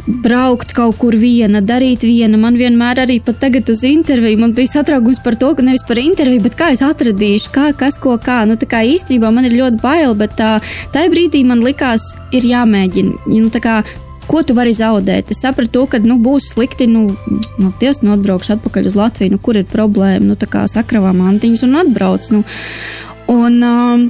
braukt 0.06 0.74
kaut 0.78 0.98
kur 1.02 1.16
viena, 1.18 1.62
darīt 1.64 2.06
viena. 2.08 2.38
Man 2.40 2.58
vienmēr 2.60 3.04
arī 3.04 3.20
pat 3.24 3.40
tagad 3.42 3.70
uz 3.72 3.84
interviju 3.88 4.40
man 4.42 4.54
bija 4.58 4.78
satraukums 4.78 5.22
par 5.24 5.38
to, 5.40 5.54
ka 5.58 5.66
nevis 5.66 5.86
par 5.88 6.00
interviju, 6.02 6.44
bet 6.46 6.58
kā 6.60 6.72
es 6.76 6.84
atradīšu, 6.86 7.52
kā, 7.56 7.70
kas 7.78 8.00
ko 8.02 8.18
kā. 8.22 8.44
Nu, 8.48 8.58
tā 8.60 8.70
kā 8.70 8.84
īstenībā 8.88 9.32
man 9.34 9.48
ir 9.50 9.58
ļoti 9.58 9.82
bail, 9.84 10.16
bet 10.18 10.38
tā, 10.40 10.58
tajā 10.96 11.14
brīdī 11.14 11.44
man 11.48 11.64
likās, 11.66 12.14
ir 12.36 12.46
jāmēģina. 12.48 13.32
Nu, 13.34 13.52
kā, 13.64 13.82
ko 14.28 14.44
tu 14.44 14.56
vari 14.58 14.76
zaudēt? 14.78 15.32
Es 15.34 15.42
sapratu, 15.44 15.88
ka 15.92 16.00
nu, 16.04 16.20
būs 16.24 16.52
slikti. 16.54 16.88
Nu, 16.92 17.10
nu, 17.58 17.74
Dievs, 17.82 18.04
nu, 18.06 18.14
atbraukšu 18.16 18.58
atpakaļ 18.58 18.92
uz 18.92 19.00
Latviju. 19.00 19.36
Nu, 19.36 19.42
kur 19.44 19.60
ir 19.60 19.68
problēma? 19.72 20.24
Nu, 20.30 20.38
tā 20.40 20.50
kā 20.52 20.68
sakravā 20.72 21.16
mantiņas 21.18 21.68
un 21.68 21.82
atbrauc. 21.84 22.32
Nu. 22.36 22.44
Un, 23.28 23.60
um, 23.64 24.08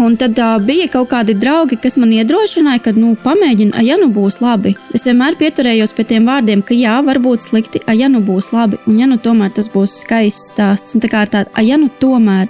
Un 0.00 0.14
tad 0.16 0.38
uh, 0.40 0.56
bija 0.64 0.86
kaut 0.88 1.10
kādi 1.10 1.34
draugi, 1.36 1.76
kas 1.80 1.98
man 2.00 2.12
iedrošināja, 2.16 2.80
ka, 2.86 2.92
nu, 2.96 3.12
pamēģini, 3.20 3.82
ja 3.84 3.98
nu 4.00 4.08
būs 4.14 4.38
labi. 4.40 4.72
Es 4.96 5.04
vienmēr 5.04 5.36
pieturējos 5.40 5.92
pie 5.96 6.06
tiem 6.08 6.28
vārdiem, 6.28 6.62
ka 6.64 6.76
jā, 6.76 6.94
var 7.04 7.20
būt 7.22 7.44
slikti, 7.44 7.82
ja 7.98 8.08
nu 8.08 8.22
būs 8.24 8.52
labi, 8.54 8.80
un 8.88 8.96
ja 9.02 9.08
nu 9.10 9.18
tomēr 9.20 9.52
tas 9.52 9.68
būs 9.72 9.98
skaists 10.02 10.54
stāsts. 10.54 10.96
Un 10.96 11.04
tā 11.04 11.12
kā 11.12 11.26
ar 11.26 11.32
tādu, 11.34 11.52
ja 11.66 11.76
nu 11.80 11.90
tomēr. 12.00 12.48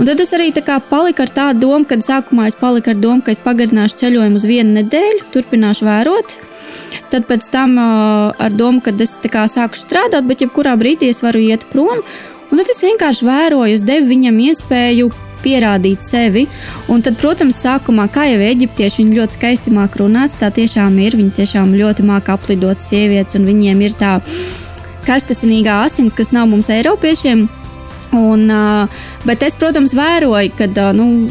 Un 0.00 0.08
tad 0.08 0.24
es 0.24 0.32
arī 0.36 0.50
tā 0.56 0.64
kā 0.64 0.80
paliku 0.90 1.26
ar 1.26 1.34
tādu 1.36 1.66
domu, 1.66 1.84
kad 1.90 2.04
sākumā 2.06 2.48
es 2.48 2.56
paliku 2.56 2.94
ar 2.94 3.00
domu, 3.02 3.20
ka 3.24 3.34
es 3.36 3.44
pagarināšu 3.44 4.00
ceļojumu 4.00 4.40
uz 4.40 4.48
vienu 4.48 4.80
nedēļu, 4.80 5.30
turpināšu 5.36 5.88
vērot. 5.88 6.38
Tad 7.12 7.28
pēc 7.28 7.48
tam 7.52 7.76
uh, 7.76 8.32
ar 8.40 8.56
domu, 8.56 8.80
ka 8.80 8.94
es 8.96 9.18
kā, 9.28 9.44
sāku 9.52 9.76
strādāt, 9.76 10.24
bet 10.28 10.44
jebkurā 10.46 10.78
brīdī 10.80 11.12
es 11.12 11.20
varu 11.26 11.42
iet 11.44 11.68
prom. 11.72 12.00
Un 12.50 12.58
tad 12.58 12.70
es 12.72 12.80
vienkārši 12.82 13.26
vēroju, 13.26 13.74
es 13.76 13.84
devu 13.86 14.08
viņam 14.10 14.40
iespēju 14.48 15.10
pierādīt 15.44 16.06
sevi. 16.06 16.46
Un 16.88 17.04
tad, 17.04 17.18
protams, 17.20 17.60
sākumā, 17.64 18.08
kā 18.12 18.26
jau 18.30 18.40
eģiptieši, 18.50 19.02
viņi 19.02 19.20
ļoti 19.20 19.38
skaisti 19.38 19.74
māk 19.74 20.00
runāt, 20.00 20.38
tā 20.40 20.52
tiešām 20.54 20.98
ir. 21.04 21.18
Viņi 21.20 21.36
tiešām 21.42 21.76
ļoti 21.76 22.06
māk 22.08 22.32
aplidot 22.32 22.82
sievietes, 22.84 23.38
un 23.38 23.48
viņiem 23.48 23.86
ir 23.86 23.96
tā 24.00 24.18
karstasinīgā 25.08 25.82
asins, 25.86 26.16
kas 26.16 26.32
nav 26.36 26.50
mums 26.50 26.70
Eiropiešiem. 26.72 27.48
Un, 28.16 28.50
bet 29.22 29.42
es, 29.46 29.54
protams, 29.58 29.94
vēroju, 29.94 30.50
ka 30.58 30.66
nu, 30.96 31.28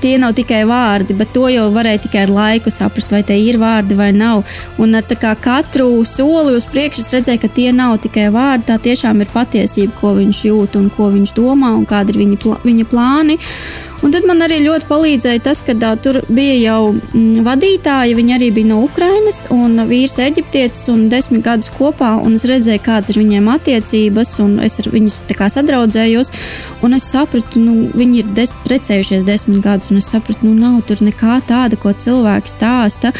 tie 0.00 0.16
nav 0.18 0.32
tikai 0.34 0.64
vārdi, 0.66 1.14
bet 1.14 1.30
to 1.34 1.46
jau 1.52 1.68
varēja 1.74 2.02
tikai 2.06 2.24
ar 2.26 2.32
laiku 2.32 2.72
saprast, 2.74 3.12
vai 3.14 3.22
tie 3.22 3.36
ir 3.38 3.58
vārdi 3.60 3.94
vai 3.98 4.10
nav. 4.12 4.42
Un 4.78 4.96
ar 4.98 5.06
kā, 5.06 5.34
katru 5.38 6.02
soli 6.04 6.56
uz 6.56 6.66
priekšu 6.66 7.04
es 7.04 7.12
redzēju, 7.14 7.42
ka 7.42 7.52
tie 7.54 7.70
nav 7.72 7.98
tikai 8.02 8.28
vārdi, 8.34 8.66
tā 8.66 8.78
tiešām 8.82 9.22
ir 9.22 9.30
patiesība, 9.30 9.94
ko 10.00 10.14
viņš 10.18 10.42
jūt 10.48 10.78
un 10.80 10.90
ko 10.90 11.10
viņš 11.14 11.34
domā 11.36 11.74
un 11.76 11.86
kādi 11.86 12.14
ir 12.14 12.22
viņa, 12.24 12.40
pl 12.42 12.58
viņa 12.64 12.88
plāni. 12.90 13.38
Un 14.02 14.12
tad 14.14 14.26
man 14.30 14.42
arī 14.46 14.60
ļoti 14.62 14.86
palīdzēja 14.86 15.42
tas, 15.42 15.62
ka 15.66 15.74
uh, 15.74 15.96
tur 15.98 16.20
bija 16.30 16.54
jau 16.60 16.92
mm, 16.94 17.42
vadītāji, 17.46 18.14
viņi 18.14 18.34
arī 18.36 18.50
bija 18.54 18.70
no 18.70 18.82
Ukrainas, 18.86 19.40
un 19.50 19.74
vīrs 19.90 20.18
eģiptietis, 20.22 20.86
un 20.92 21.08
desmit 21.10 21.42
gadus 21.46 21.72
kopā, 21.74 22.12
un 22.22 22.36
es 22.38 22.46
redzēju, 22.46 22.82
kādas 22.84 23.10
ir 23.10 23.18
viņiem 23.24 23.50
attiecības, 23.56 24.36
un 24.44 24.58
es 24.62 24.78
ar 24.78 24.90
viņus 24.94 25.24
tā 25.26 25.34
sadraudzējos, 26.08 26.30
un 26.82 26.94
es 26.94 27.08
sapratu, 27.08 27.60
nu, 27.60 27.88
viņi 27.94 28.22
ir 28.22 28.28
des 28.34 28.52
precējušies 28.66 29.26
desmit 29.26 29.62
gadus, 29.64 29.90
un 29.90 29.98
es 29.98 30.08
sapratu, 30.10 30.46
nu, 30.46 30.54
nav 30.54 30.82
tur 30.86 31.02
nekā 31.04 31.40
tāda, 31.46 31.76
ko 31.76 31.92
cilvēki 31.92 32.48
stāsta. 32.48 33.12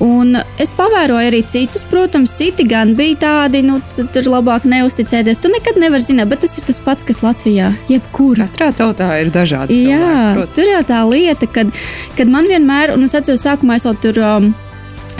Un 0.00 0.32
es 0.56 0.70
pavēroju 0.72 1.28
arī 1.28 1.42
citus, 1.44 1.84
protams, 1.84 2.32
citi 2.32 2.64
gan 2.64 2.94
bija 2.96 3.18
tādi, 3.20 3.60
nu, 3.60 3.82
tur 4.14 4.30
labāk 4.32 4.64
neusticēties. 4.64 5.42
Tu 5.42 5.50
nekad 5.52 5.76
nevari 5.76 6.00
zināt, 6.00 6.30
bet 6.30 6.40
tas 6.40 6.56
ir 6.56 6.64
tas 6.64 6.80
pats, 6.80 7.04
kas 7.04 7.20
Latvijā, 7.20 7.74
jebkurā. 7.90 8.48
Katrā 8.48 8.70
tautā 8.78 9.10
ir 9.20 9.28
dažādi. 9.34 9.76
Jā, 9.90 10.00
cilvēki, 10.00 10.54
tur 10.56 10.72
jau 10.72 10.80
tā 10.88 11.02
lieta, 11.04 11.50
kad, 11.52 11.74
kad 12.16 12.32
man 12.32 12.48
vienmēr, 12.48 12.94
un 12.96 13.04
es 13.04 13.16
atceros, 13.18 13.44
sākumā 13.44 13.76
es 13.76 13.84
jau 13.84 13.92
tur 14.00 14.22
um, 14.24 14.48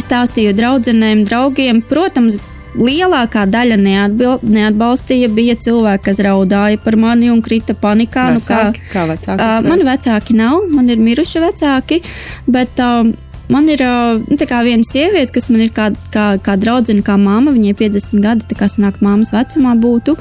stāstīju 0.01 0.57
draudzenēm, 0.57 1.27
draugiem, 1.29 1.85
protams, 1.85 2.41
lielākā 2.79 3.47
daļa 3.51 3.79
neatbil, 3.81 4.37
neatbalstīja. 4.43 5.31
Bija 5.35 5.57
cilvēki, 5.61 6.05
kas 6.11 6.23
raudāja 6.25 6.81
par 6.83 6.99
mani 7.01 7.31
un 7.33 7.43
krita 7.45 7.75
panikā. 7.79 8.31
Vecāki, 8.37 8.85
nu, 8.85 8.91
kā, 8.91 8.93
kā 8.93 9.09
vecāki? 9.11 9.41
Uh, 9.41 9.57
mani 9.67 9.89
vecāki 9.89 10.39
nav, 10.39 10.63
man 10.71 10.93
ir 10.93 11.03
miruši 11.03 11.45
vecāki, 11.49 12.05
bet. 12.51 12.79
Um, 12.85 13.17
Man 13.51 13.67
ir 13.67 13.81
nu, 13.83 14.37
viena 14.39 14.87
sieviete, 14.87 15.33
kas 15.35 15.49
man 15.51 15.65
ir 15.65 15.73
kā, 15.75 15.89
kā, 16.15 16.27
kā 16.39 16.55
draudzene, 16.61 17.03
kā 17.03 17.17
māma. 17.19 17.51
Viņai 17.51 17.73
50 17.81 18.23
gadi, 18.23 18.47
tā 18.47 18.55
kā 18.55 18.69
sanāk, 18.71 19.01
māmas 19.03 19.33
vecumā 19.35 19.73
būtu. 19.81 20.15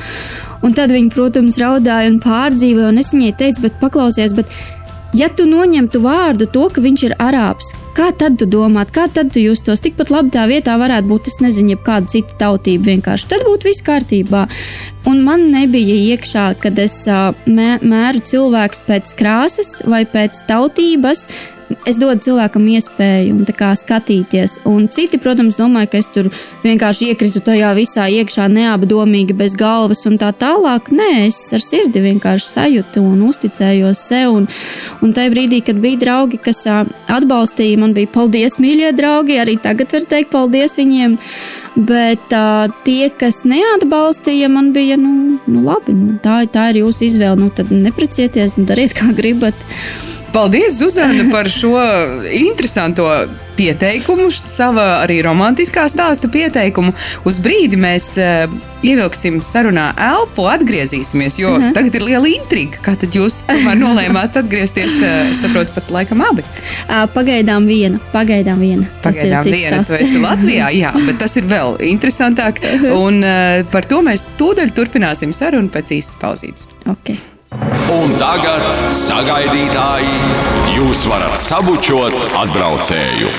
Un 0.65 0.73
tad 0.73 0.89
viņa, 0.95 1.11
protams, 1.13 1.59
raudāja 1.61 2.09
un 2.09 2.17
pārdzīvoja. 2.23 2.89
Un 2.89 2.97
es 3.03 3.13
viņai 3.13 3.35
teicu, 3.37 3.67
bet 3.67 3.77
paklausies, 3.83 4.33
bet 4.33 4.49
ja 5.17 5.29
tu 5.29 5.45
noņemtu 5.49 6.01
vārdu 6.03 6.47
to, 6.53 6.67
ka 6.73 6.81
viņš 6.83 7.03
ir 7.07 7.15
arābs, 7.21 7.71
kā 7.97 8.09
tad 8.15 8.37
tu 8.39 8.47
domātu, 8.49 8.93
kā 8.95 9.07
tad 9.13 9.31
tu 9.33 9.41
justos? 9.43 9.81
Tikpat 9.83 10.11
labi 10.13 10.33
tā 10.35 10.45
vietā 10.49 10.77
varētu 10.79 11.09
būt, 11.09 11.29
es 11.31 11.39
nezinu, 11.43 11.77
kāda 11.85 12.11
cita 12.13 12.37
tautība 12.43 12.91
vienkārši. 12.93 13.29
Tad 13.33 13.45
būtu 13.47 13.69
viss 13.69 13.85
kārtībā. 13.85 14.45
Un 15.09 15.23
man 15.25 15.49
nebija 15.53 15.97
iekšā, 16.13 16.47
kad 16.63 16.79
es 16.79 17.01
mē, 17.49 17.69
mēru 17.81 18.23
cilvēku 18.31 18.85
pēc 18.87 19.15
krāsas 19.19 19.79
vai 19.89 20.05
pēc 20.09 20.43
tautības 20.49 21.27
es 21.89 21.99
dodu 22.01 22.19
cilvēkam 22.23 22.65
iespēju 22.73 23.45
kā, 23.57 23.71
skatīties. 23.77 24.59
Un 24.69 24.87
citi, 24.91 25.19
protams, 25.21 25.57
domāja, 25.59 25.89
ka 25.93 26.01
es 26.01 26.09
tur 26.13 26.29
vienkārši 26.63 27.11
iekritu 27.11 27.41
tajā 27.45 27.71
visā 27.77 28.07
iekšā, 28.19 28.47
neapdomīgi, 28.53 29.35
bez 29.37 29.55
galvas 29.59 30.05
un 30.09 30.17
tā 30.21 30.31
tālāk. 30.37 30.91
Nē, 30.95 31.09
es 31.27 31.39
ar 31.55 31.63
sirdi 31.63 32.03
vienkārši 32.03 32.49
sajūtu 32.53 33.03
un 33.05 33.23
uzticējos 33.29 34.03
sev. 34.09 34.37
Un, 34.39 34.47
un 35.05 35.15
tajā 35.15 35.33
brīdī, 35.33 35.61
kad 35.65 35.81
bija 35.81 36.01
draugi, 36.05 36.41
kas 36.41 36.63
atbalstīja, 36.69 37.79
man 37.81 37.95
bija 37.97 38.11
paldies, 38.13 38.59
mīļie 38.61 38.93
draugi, 38.97 39.39
arī 39.41 39.57
tagad 39.61 39.93
var 39.95 40.07
teikt 40.13 40.33
paldies 40.33 40.77
viņiem. 40.79 41.17
Bet 41.89 42.33
uh, 42.35 42.69
tie, 42.85 43.09
kas 43.13 43.43
neatbalstīja, 43.47 44.49
man 44.51 44.73
bija, 44.75 44.99
nu, 44.99 45.39
nu 45.47 45.65
labi, 45.65 45.95
nu, 45.95 46.17
tā, 46.23 46.41
tā 46.51 46.69
ir 46.73 46.83
jūsu 46.83 47.07
izvēle. 47.09 47.39
Nu, 47.39 47.51
tad 47.55 47.71
neprecieties, 47.73 48.57
nu, 48.59 48.67
dariet, 48.69 48.95
kā 48.97 49.13
gribat. 49.15 49.67
Paldies, 50.33 50.77
Zuzana, 50.77 51.31
par 51.31 51.49
šo 51.49 51.75
interesanto 52.31 53.05
pieteikumu, 53.59 54.29
sava 54.31 55.01
arī 55.03 55.19
romantiskā 55.25 55.83
stāsta 55.91 56.29
pieteikumu. 56.31 56.93
Uz 57.27 57.39
brīdi 57.43 57.79
mēs 57.79 58.11
uh, 58.21 58.51
ievilksim 58.85 59.41
sarunā 59.43 59.89
elpu, 59.99 60.45
atgriezīsimies, 60.51 61.39
jo 61.41 61.55
uh 61.55 61.63
-huh. 61.63 61.73
tagad 61.75 61.97
ir 61.99 62.05
liela 62.07 62.29
intriga. 62.29 62.79
Kā 62.85 62.95
tad 62.99 63.15
jūs 63.15 63.41
nolēmāt 63.83 64.37
atgriezties? 64.39 64.99
Uh, 65.01 65.33
saprotu, 65.41 65.73
pat 65.75 65.89
laikam 65.91 66.21
abi. 66.29 66.43
Uh, 66.43 67.07
pagaidām 67.15 67.65
viena. 67.67 67.99
Pagaidām 68.13 68.59
viena. 68.59 68.87
Tas 69.01 69.15
pagaidām 69.15 69.47
ir 69.47 69.57
viena. 69.57 69.83
Tu 69.83 69.93
esi 69.93 70.21
Latvijā, 70.23 70.69
jā, 70.83 70.93
bet 71.07 71.19
tas 71.19 71.35
ir 71.35 71.43
vēl 71.43 71.75
interesantāk. 71.89 72.63
Un 72.93 73.23
uh, 73.23 73.65
par 73.71 73.85
to 73.85 74.01
mēs 74.05 74.25
tūdaļ 74.37 74.71
turpināsim 74.71 75.33
sarunu 75.33 75.69
pēc 75.69 75.91
īsas 75.99 76.15
pauzītes. 76.21 76.67
Okay. 76.85 77.19
Un 77.49 78.11
tagad, 78.21 78.61
sagaidītāji, 78.93 80.17
jūs 80.75 81.07
varat 81.09 81.33
sabučot 81.41 82.13
atbraucēju. 82.37 83.31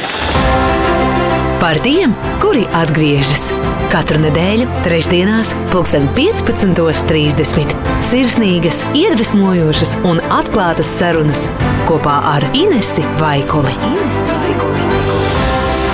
Par 1.60 1.78
tiem, 1.84 2.16
kuri 2.42 2.64
atgriežas 2.74 3.44
katru 3.92 4.18
nedēļu, 4.24 4.66
trešdienās, 4.82 5.52
15.30. 5.70 7.76
Sirsnīgas, 8.08 8.82
iedvesmojošas 8.98 9.94
un 10.08 10.18
atklātas 10.32 10.90
sarunas 10.98 11.46
kopā 11.86 12.16
ar 12.32 12.48
Inesu 12.50 13.06
Vaikuli. 13.22 13.76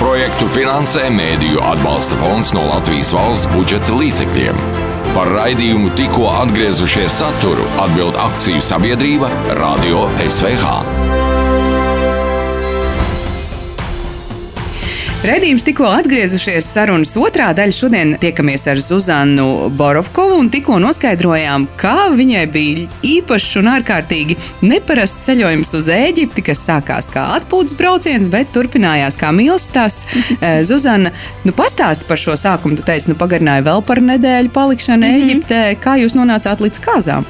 Projektu 0.01 0.49
finansē 0.57 1.05
Mēdīju 1.13 1.61
atbalsta 1.69 2.17
fonds 2.23 2.57
no 2.57 2.65
Latvijas 2.71 3.13
valsts 3.13 3.53
budžeta 3.53 4.01
līdzekļiem. 4.01 4.76
Par 5.17 5.31
raidījumu 5.33 5.95
tikko 5.97 6.27
atgriezušies 6.43 7.15
saturu 7.23 7.65
atbild 7.81 8.19
akciju 8.27 8.61
sabiedrība 8.61 9.31
Radio 9.57 10.05
SVH. 10.27 10.96
Redījums 15.25 15.63
tikko 15.65 15.87
atgriezušies 15.89 16.67
sarunas 16.75 17.15
otrā 17.17 17.47
daļa. 17.57 17.73
Šodien 17.73 18.11
tiekamies 18.21 18.67
ar 18.69 18.77
Zuzanu 18.77 19.47
Borovkovu 19.73 20.35
un 20.43 20.51
tikko 20.53 20.77
noskaidrojām, 20.83 21.65
kā 21.81 22.11
viņai 22.13 22.43
bija 22.53 22.85
īpašs 23.01 23.57
un 23.57 23.71
ārkārtīgi 23.73 24.37
neparasts 24.61 25.25
ceļojums 25.25 25.73
uz 25.79 25.89
Ēģipti, 25.95 26.45
kas 26.51 26.61
sākās 26.69 27.09
kā 27.13 27.25
atpūtas 27.39 27.73
brauciens, 27.79 28.29
bet 28.29 28.53
turpinājās 28.53 29.17
kā 29.17 29.33
mīlestības 29.33 29.67
stāsts. 29.67 30.07
Eh, 30.37 30.59
Zuzana, 30.67 31.09
nu 31.47 31.51
pastāsti 31.55 32.05
par 32.05 32.19
šo 32.21 32.35
sākumu. 32.37 32.77
Tu 32.77 32.83
teici, 32.85 33.09
nu 33.09 33.17
pagarināja 33.17 33.63
vēl 33.65 33.81
par 33.87 34.03
nedēļu 34.05 34.51
palikšanu 34.53 35.01
mm 35.01 35.13
-hmm. 35.13 35.23
Ēģiptē. 35.23 35.61
Kā 35.81 35.97
jūs 35.97 36.13
nonācāt 36.13 36.61
līdz 36.61 36.83
kāzām? 36.83 37.25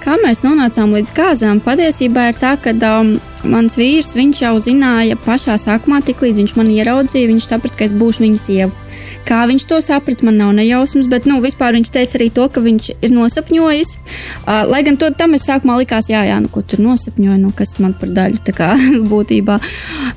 Kā 0.00 0.14
mēs 0.16 0.38
nonācām 0.40 0.94
līdz 0.96 1.10
kāzām? 1.12 1.58
Patiesībā 1.60 2.30
ir 2.30 2.38
tā, 2.40 2.54
ka 2.64 2.72
um, 2.88 3.10
mans 3.52 3.76
vīrs 3.76 4.14
jau 4.40 4.54
zināja 4.56 5.18
pašā 5.26 5.58
sākumā, 5.60 6.00
tik 6.06 6.22
līdz 6.24 6.40
viņš 6.40 6.54
man 6.56 6.70
ieraudzīja, 6.72 7.28
viņš 7.28 7.48
saprata, 7.50 7.76
ka 7.76 7.84
es 7.84 7.92
būšu 7.92 8.24
viņa 8.24 8.40
sieva. 8.40 8.89
Kā 9.28 9.42
viņš 9.50 9.66
to 9.70 9.80
saprata, 9.84 10.24
man 10.26 10.38
nav 10.40 10.52
nejausmas, 10.56 11.08
bet, 11.10 11.26
nu, 11.28 11.38
vispār 11.44 11.76
viņš 11.76 11.92
teica 11.94 12.18
arī 12.18 12.28
to, 12.34 12.46
ka 12.52 12.62
viņš 12.64 12.90
ir 12.96 13.14
nosapņojis. 13.14 13.92
Uh, 13.96 14.64
lai 14.70 14.82
gan 14.86 14.98
to 15.00 15.10
tam 15.16 15.36
es 15.38 15.46
sākumā 15.48 15.78
likās, 15.80 16.10
jā, 16.12 16.22
jā, 16.28 16.38
nu, 16.42 16.50
ko 16.52 16.62
tur 16.66 16.82
nosapņoja, 16.84 17.38
nu, 17.42 17.52
kas 17.56 17.76
man 17.82 17.94
par 18.00 18.12
daļu 18.16 18.42
tā 18.46 18.54
kā 18.56 18.72
būtībā. 19.12 19.60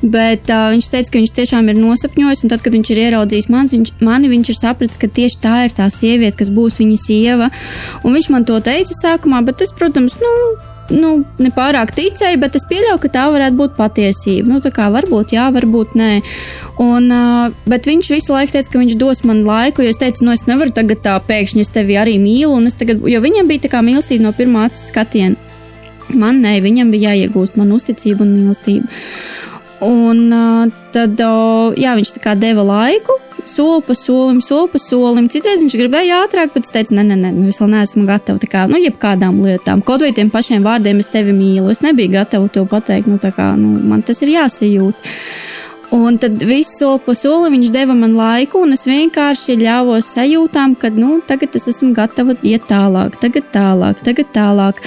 Bet 0.04 0.52
uh, 0.52 0.70
viņš 0.74 0.92
teica, 0.96 1.14
ka 1.14 1.22
viņš 1.22 1.36
tiešām 1.40 1.72
ir 1.72 1.80
nosapņojis, 1.80 2.44
un 2.46 2.54
tad, 2.54 2.66
kad 2.66 2.76
viņš 2.76 2.94
ir 2.94 3.04
ieraudzījis 3.08 3.50
mani, 3.54 3.78
viņš, 3.78 3.96
mani, 4.04 4.34
viņš 4.34 4.54
ir 4.54 4.60
sapratis, 4.60 5.02
ka 5.02 5.10
tieši 5.10 5.42
tā 5.44 5.56
ir 5.68 5.78
tā 5.78 5.90
sieviete, 5.94 6.40
kas 6.42 6.54
būs 6.54 6.82
viņa 6.82 7.00
sieva. 7.00 7.50
Un 8.04 8.18
viņš 8.18 8.32
man 8.34 8.48
to 8.50 8.60
teica 8.64 8.98
sākumā, 8.98 9.44
bet 9.48 9.64
es, 9.66 9.74
protams, 9.76 10.20
nu, 10.22 10.36
nu, 10.92 11.12
nepārāk 11.40 11.94
ticēju, 11.96 12.40
bet 12.42 12.58
es 12.60 12.66
pieļauju, 12.70 13.00
ka 13.04 13.12
tā 13.13 13.24
varētu 13.32 13.60
būt 13.60 13.78
patiesība. 13.78 14.50
Nu, 14.52 14.60
tā 14.63 14.74
kā 14.75 14.90
varbūt 14.94 15.36
jā, 15.36 15.48
varbūt 15.56 15.96
nē. 16.00 16.10
Un, 16.84 17.08
uh, 17.13 17.56
bet 17.70 17.88
viņš 17.88 18.12
visu 18.16 18.36
laiku 18.36 18.56
teica, 18.58 18.74
ka 18.74 18.82
viņš 18.82 18.98
dos 19.00 19.24
man 19.28 19.44
laiku, 19.48 19.86
jo 19.86 19.94
es 19.94 20.02
teicu, 20.02 20.25
nu, 20.28 20.36
es 20.36 20.46
nevaru 20.50 20.75
tagad 20.75 21.04
tā 21.06 21.16
pēkšņi, 21.28 21.63
es 21.63 21.74
tevi 21.74 21.98
arī 22.00 22.18
mīlu, 22.22 22.58
un 22.58 22.68
es 22.72 22.78
tagad, 22.80 23.04
jo 23.08 23.24
viņam 23.24 23.50
bija 23.52 23.66
tā 23.66 23.74
kā 23.74 23.84
mīlestība 23.86 24.28
no 24.28 24.36
pirmā 24.36 24.68
acis 24.70 24.90
skatiena. 24.92 25.40
Man 26.20 26.42
nē, 26.44 26.58
viņam 26.62 26.92
bija 26.92 27.13
jāiegūst 27.13 27.56
man 27.58 27.72
uzticība 27.74 28.25
un 28.25 28.34
mīlestība. 28.36 28.90
Un 29.84 30.25
uh, 30.32 30.74
tad, 30.96 31.20
uh, 31.20 31.75
jā, 31.80 31.96
viņš 32.00 32.18
tā 32.18 32.24
kā 32.24 32.36
deva 32.40 32.63
laiku, 32.68 33.18
soli 33.53 33.81
pa 33.86 33.95
solim, 33.98 34.39
soli 34.41 34.72
pa 34.74 34.81
solim. 34.81 35.27
Citreiz 35.31 35.62
viņš 35.63 35.75
gribēja 35.79 36.22
ātrāk, 36.25 36.53
bet 36.55 36.67
es 36.67 36.74
teicu, 36.74 36.95
nē, 36.98 37.05
nē, 37.10 37.17
nē, 37.22 37.33
es 37.51 37.62
vēl 37.62 37.72
neesmu 37.74 38.05
gatava. 38.10 38.41
Tā 38.41 38.50
kā, 38.51 38.63
nu, 38.72 38.79
jebkādām 38.81 39.41
lietām, 39.45 39.83
kaut 39.86 40.05
vai 40.05 40.13
tiem 40.15 40.31
pašiem 40.33 40.65
vārdiem, 40.65 41.01
es 41.03 41.12
tevi 41.13 41.36
mīlu. 41.36 41.69
Es 41.74 41.83
nebiju 41.86 42.15
gatava 42.15 42.50
to 42.53 42.65
pateikt, 42.69 43.12
nu, 43.12 43.19
tā 43.22 43.33
kā, 43.36 43.51
nu, 43.60 43.75
man 43.89 44.01
tas 44.05 44.24
ir 44.25 44.33
jāsajūt. 44.33 45.13
Un 45.93 46.17
tad 46.17 46.41
visu 46.50 46.79
soli 46.79 47.01
pa 47.05 47.13
solim 47.13 47.53
viņš 47.53 47.69
deva 47.74 47.93
man 47.93 48.15
laiku, 48.17 48.63
un 48.65 48.74
es 48.74 48.88
vienkārši 48.89 49.60
ļāvos 49.60 50.10
sajūtām, 50.15 50.74
ka, 50.81 50.89
nu, 50.89 51.19
tagad 51.27 51.53
es 51.60 51.69
esmu 51.69 51.91
gatava 51.93 52.33
iet 52.41 52.65
tālāk, 52.72 53.19
tagad 53.22 53.51
tālāk, 53.53 54.01
tagad 54.01 54.31
tālāk. 54.33 54.81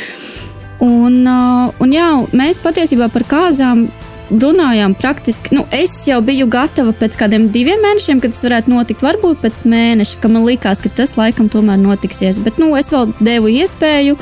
Un, 0.83 1.23
uh, 1.23 1.71
un 1.81 1.95
jā, 1.95 2.11
mēs 2.37 2.59
patiesībā 2.61 3.07
par 3.15 3.25
kāzām 3.31 3.87
runājām 4.31 4.95
praktiski, 4.99 5.55
nu, 5.55 5.65
es 5.75 5.93
jau 6.09 6.19
biju 6.25 6.49
gatava 6.51 6.93
pēc 6.97 7.15
kādiem 7.21 7.49
diviem 7.55 7.79
mēnešiem, 7.85 8.21
kad 8.23 8.35
tas 8.35 8.43
varētu 8.47 8.73
notikt, 8.73 9.05
varbūt 9.05 9.43
pēc 9.43 9.63
mēneša, 9.71 10.19
ka 10.23 10.31
man 10.33 10.47
likās, 10.47 10.83
ka 10.83 10.91
tas 10.91 11.15
laikam 11.19 11.51
tomēr 11.53 11.79
notiksies. 11.79 12.41
Bet, 12.43 12.59
nu, 12.63 12.73
es 12.79 12.91
vēl 12.93 13.13
devu 13.21 13.53
iespēju, 13.53 14.17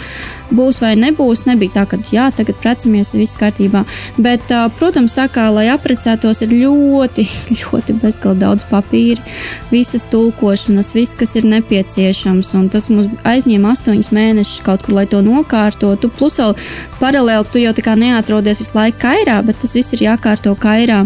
būs 0.54 0.80
vai 0.84 0.92
nebūs. 1.00 1.46
Nebija 1.48 1.78
tā, 1.78 1.86
ka, 1.88 1.98
jā, 2.12 2.28
tagad 2.36 2.58
precamies, 2.60 3.14
viss 3.16 3.38
kārtībā. 3.40 3.84
Bet, 4.20 4.52
protams, 4.78 5.16
tā 5.16 5.26
kā, 5.32 5.46
lai 5.54 5.66
apprecētos, 5.72 6.42
ir 6.44 6.52
ļoti, 6.52 7.26
ļoti 7.62 7.98
bezgalīgi 8.02 8.42
daudz 8.44 8.68
papīra, 8.68 9.24
visas 9.72 10.04
tulkošanas, 10.12 10.92
viss, 10.96 11.16
kas 11.18 11.34
ir 11.40 11.48
nepieciešams. 11.48 12.52
Un 12.58 12.68
tas 12.72 12.90
mums 12.92 13.08
aizņēma 13.24 13.72
astoņus 13.72 14.12
mēnešus 14.14 14.62
kaut 14.66 14.84
kur, 14.84 14.98
lai 14.98 15.08
to 15.08 15.22
nokārtotu. 15.24 16.12
Plus 16.18 16.38
vēl 16.40 16.54
paralēli 17.00 17.50
tu 17.52 17.62
jau 17.62 17.72
tā 17.76 17.84
kā 17.84 17.96
neatrodies 17.98 18.60
visu 18.62 18.76
laiku 18.76 19.00
kairā, 19.06 19.40
bet 19.46 19.60
tas 19.62 19.74
viss 19.76 19.93
ir 19.94 20.06
jākārto 20.10 20.54
kairā. 20.60 21.04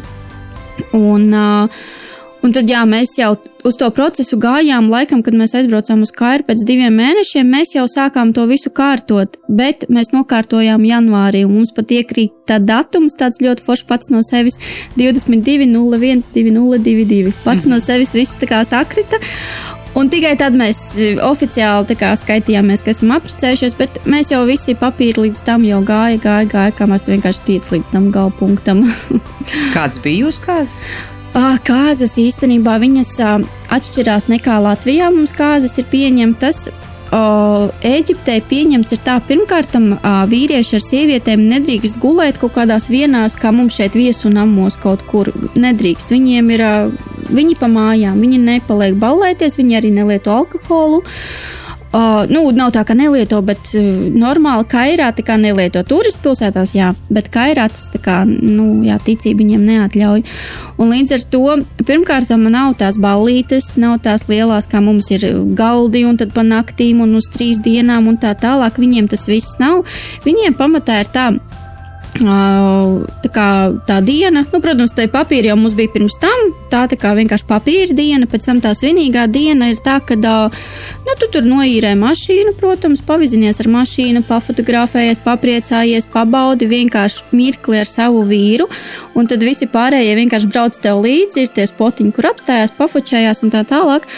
Un, 0.94 1.28
uh, 1.34 1.82
Un 2.38 2.52
tad, 2.54 2.68
jā, 2.70 2.84
mēs 2.86 3.16
jau 3.18 3.32
uz 3.66 3.76
to 3.80 3.88
procesu 3.90 4.36
gājām, 4.38 4.86
laikam, 4.92 5.24
kad 5.26 5.34
mēs 5.34 5.56
aizbraucām 5.58 6.04
uz 6.06 6.12
Kairu 6.14 6.46
pēc 6.46 6.62
diviem 6.68 6.94
mēnešiem, 6.94 7.48
mēs 7.50 7.74
jau 7.74 7.82
sākām 7.90 8.30
to 8.34 8.44
visu 8.46 8.70
kārtot, 8.70 9.40
bet 9.50 9.88
mēs 9.90 10.12
nokārtojām 10.14 10.84
janvārī, 10.86 11.42
un 11.48 11.56
mums 11.56 11.74
pat 11.74 11.90
iekrīt 11.96 12.36
tā 12.46 12.60
datums, 12.62 13.18
tāds 13.18 13.42
ļoti 13.42 13.64
foršs 13.66 13.88
pats 13.90 14.12
no 14.14 14.22
sevis- 14.22 14.60
22, 15.00 15.66
01, 15.66 16.30
2022. 16.36 17.34
Pats 17.42 17.66
no 17.66 17.80
sevis 17.82 18.14
viss 18.14 18.38
tā 18.38 18.46
kā 18.46 18.62
sakrita. 18.62 19.18
Un 19.96 20.10
tikai 20.12 20.34
tad 20.38 20.56
mēs 20.58 20.78
oficiāli 21.24 21.96
kā, 21.98 22.12
skaitījāmies, 22.18 22.82
ka 22.84 22.92
esam 22.92 23.14
apprecējušies, 23.16 23.76
bet 23.78 24.00
mēs 24.08 24.32
jau 24.32 24.42
visi 24.48 24.76
papīri 24.78 25.28
līdz 25.28 25.44
tam 25.46 25.64
jau 25.66 25.80
gāja, 25.86 26.20
gāja, 26.22 26.48
gāja, 26.52 26.74
kamēr 26.80 27.04
tu 27.04 27.14
vienkārši 27.14 27.44
tiec 27.46 27.70
līdz 27.72 27.94
tam 27.94 28.10
galpunktam. 28.14 28.84
Kāds 29.76 30.02
bija 30.04 30.26
jūsu 30.26 30.44
kāds? 30.44 30.82
Kāzas 31.64 32.16
īstenībā 32.18 32.78
viņas 32.82 33.10
atšķirās 33.74 34.28
nekā 34.32 34.58
Latvijā. 34.64 35.10
Mums 35.14 35.34
kāzas 35.36 35.76
ir 35.78 35.86
pieņemtas. 35.92 36.66
Eģiptē 37.08 38.34
pieņemts 38.50 38.92
ir 38.92 39.00
tā, 39.04 39.16
pirmkārt, 39.24 39.76
vīrieši 40.28 40.76
ar 40.76 40.84
sievietēm 40.84 41.46
nedrīkst 41.48 41.96
gulēt 42.02 42.40
kaut 42.42 42.56
kādās 42.58 42.90
vienās, 42.92 43.38
kā 43.40 43.52
mums 43.54 43.78
šeit 43.80 43.96
viesu 43.96 44.28
namos 44.32 44.76
kaut 44.80 45.04
kur 45.08 45.32
nedrīkst. 45.56 46.12
Viņiem 46.12 46.52
ir, 46.56 46.64
viņi 47.32 47.56
pa 47.60 47.70
mājām, 47.72 48.20
viņi 48.20 48.42
nepaliek 48.44 49.00
ballēties, 49.00 49.56
viņi 49.60 49.80
arī 49.80 49.94
nelieto 49.96 50.36
alkoholu. 50.36 51.00
Uh, 51.00 51.67
nu, 51.92 52.42
nav 52.52 52.72
tā, 52.74 52.82
ka 52.84 52.94
nelieto, 52.96 53.40
bet 53.44 53.70
uh, 53.78 53.84
normāli 54.12 54.66
kairā 54.68 55.08
tā 55.16 55.24
kā 55.24 55.38
nelieto. 55.40 55.82
Turistu 55.88 56.28
pilsētās, 56.28 56.74
jā, 56.76 56.92
bet 57.12 57.30
kairā 57.32 57.68
tas 57.72 57.88
tā 57.94 58.00
kā, 58.04 58.18
nu, 58.28 58.82
jā, 58.86 58.98
ticība 59.04 59.42
viņiem 59.42 59.64
neatļauj. 59.68 60.24
Un 60.78 60.92
līdz 60.92 61.16
ar 61.16 61.26
to, 61.32 61.44
pirmkārt, 61.88 62.30
man 62.36 62.52
nav 62.54 62.74
tās 62.80 63.00
ballītes, 63.00 63.74
nav 63.80 63.98
tās 64.04 64.26
lielās, 64.28 64.68
kā 64.68 64.82
mums 64.84 65.10
ir 65.14 65.24
galdi 65.58 66.04
un 66.08 66.18
tad 66.20 66.34
pa 66.36 66.44
naktīm 66.46 67.00
un 67.04 67.16
uz 67.18 67.30
trīs 67.32 67.62
dienām 67.64 68.10
un 68.10 68.20
tā 68.20 68.34
tālāk. 68.38 68.80
Viņiem 68.80 69.08
tas 69.08 69.24
viss 69.30 69.56
nav. 69.62 69.84
Viņiem 70.26 70.58
pamatā 70.58 71.00
ir 71.02 71.12
tā 71.14 71.30
Tā 72.18 73.30
kā 73.30 73.48
tā 73.86 73.98
diena, 74.02 74.42
nu, 74.48 74.58
protams, 74.62 74.94
tā 74.96 75.04
papīra 75.12 75.52
jau 75.52 75.58
mums 75.60 75.74
bija 75.78 75.90
pirms 75.92 76.16
tam, 76.18 76.48
tā, 76.72 76.86
tā 76.90 76.96
kā 76.98 77.12
vienkārši 77.14 77.46
papīra 77.46 77.94
diena, 77.94 78.26
pēc 78.26 78.46
tam 78.48 78.62
tā 78.64 78.72
svinīgā 78.74 79.26
diena 79.30 79.68
ir 79.70 79.78
tā, 79.84 79.98
ka, 80.02 80.16
nu, 80.16 81.16
tu 81.20 81.28
tur 81.34 81.46
noīrē 81.46 81.92
mašīnu, 82.00 82.56
protams, 82.58 83.04
pavizinies 83.06 83.60
ar 83.62 83.70
mašīnu, 83.74 84.24
pafotografējies, 84.26 85.22
papriecājies, 85.26 86.08
pabaudi 86.14 86.66
vienkārši 86.70 87.28
mirkli 87.38 87.82
ar 87.82 87.90
savu 87.90 88.24
vīru, 88.26 88.66
un 89.14 89.28
tad 89.30 89.44
visi 89.46 89.68
pārējie 89.70 90.16
vienkārši 90.18 90.50
brauc 90.50 90.80
tev 90.82 91.04
līdzi, 91.04 91.44
ir 91.44 91.52
tie 91.54 91.68
spotiņi, 91.70 92.14
kur 92.16 92.32
apstājās, 92.32 92.74
pafočējās 92.80 93.44
un 93.46 93.54
tā 93.54 93.62
tālāk, 93.68 94.08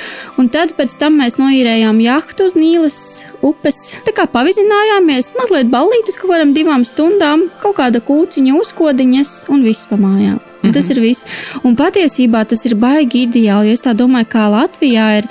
un 0.40 0.48
tad 0.48 0.72
pēc 0.78 0.96
tam 1.02 1.20
mēs 1.20 1.36
noīrējām 1.42 2.00
jahtu 2.06 2.48
uz 2.48 2.56
Nīlas 2.56 3.00
upes. 3.46 3.80
Tā 4.06 4.14
kā 4.16 4.26
pavizinājāmies, 4.30 5.32
mazliet 5.38 5.70
ballītis 5.72 6.18
kaut 6.20 6.34
kādām 6.34 6.54
divām 6.56 6.84
stundām, 6.88 7.48
kaut 7.62 7.78
kāda 7.80 8.02
kūciņa 8.04 8.56
uzkodiņas 8.60 9.32
un 9.52 9.64
viss 9.66 9.88
pa 9.90 9.96
mājām. 10.00 10.38
Mm 10.38 10.68
-hmm. 10.68 10.72
Tas 10.74 10.88
mhm. 10.88 10.92
ir 10.92 11.00
viss. 11.00 11.24
Un 11.64 11.76
patiesībā 11.76 12.44
tas 12.44 12.64
ir 12.66 12.74
baigi 12.74 13.26
ideāli, 13.26 13.66
jo 13.66 13.72
es 13.72 13.82
tā 13.82 13.94
domāju, 13.94 14.26
kā 14.28 14.44
Latvijā 14.50 15.18
ir. 15.18 15.28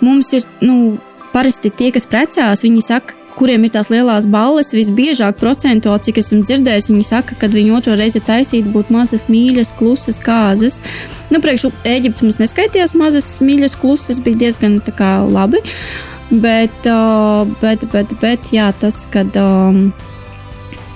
Mums 0.00 0.32
ir, 0.32 0.42
nu, 0.60 0.98
parasti 1.32 1.70
tie, 1.70 1.90
kas 1.90 2.06
precās, 2.06 2.62
viņi 2.62 2.82
saka, 2.82 3.14
kuriem 3.36 3.64
ir 3.64 3.72
tās 3.74 3.90
lielās 3.92 4.26
balles, 4.30 4.72
visbiežāk 4.76 5.38
procentuāli, 5.40 6.04
cik 6.06 6.20
esmu 6.22 6.42
dzirdējis, 6.46 6.90
viņi 6.92 7.06
saka, 7.08 7.36
ka 7.40 7.48
viņi 7.52 7.74
otro 7.78 7.96
reizi 7.98 8.20
taisīt 8.20 8.68
būtu 8.74 8.92
mazas 8.92 9.28
mīļas, 9.32 9.74
klusas 9.78 10.20
kāzas. 10.20 10.80
Nu, 11.30 11.40
priekš 11.40 11.70
Eģiptes 11.84 12.22
mums 12.26 12.40
neskaitījās 12.42 12.94
mazas 12.98 13.40
mīļas, 13.40 13.78
klusas, 13.80 14.20
bija 14.20 14.36
diezgan 14.44 14.80
labi. 15.32 15.62
Bet, 16.30 16.86
uh, 16.88 17.44
bet, 17.60 17.84
bet, 17.92 18.16
bet 18.22 18.54
jā, 18.54 18.70
tas, 18.80 19.04
kad. 19.12 19.36
Um, 19.36 19.92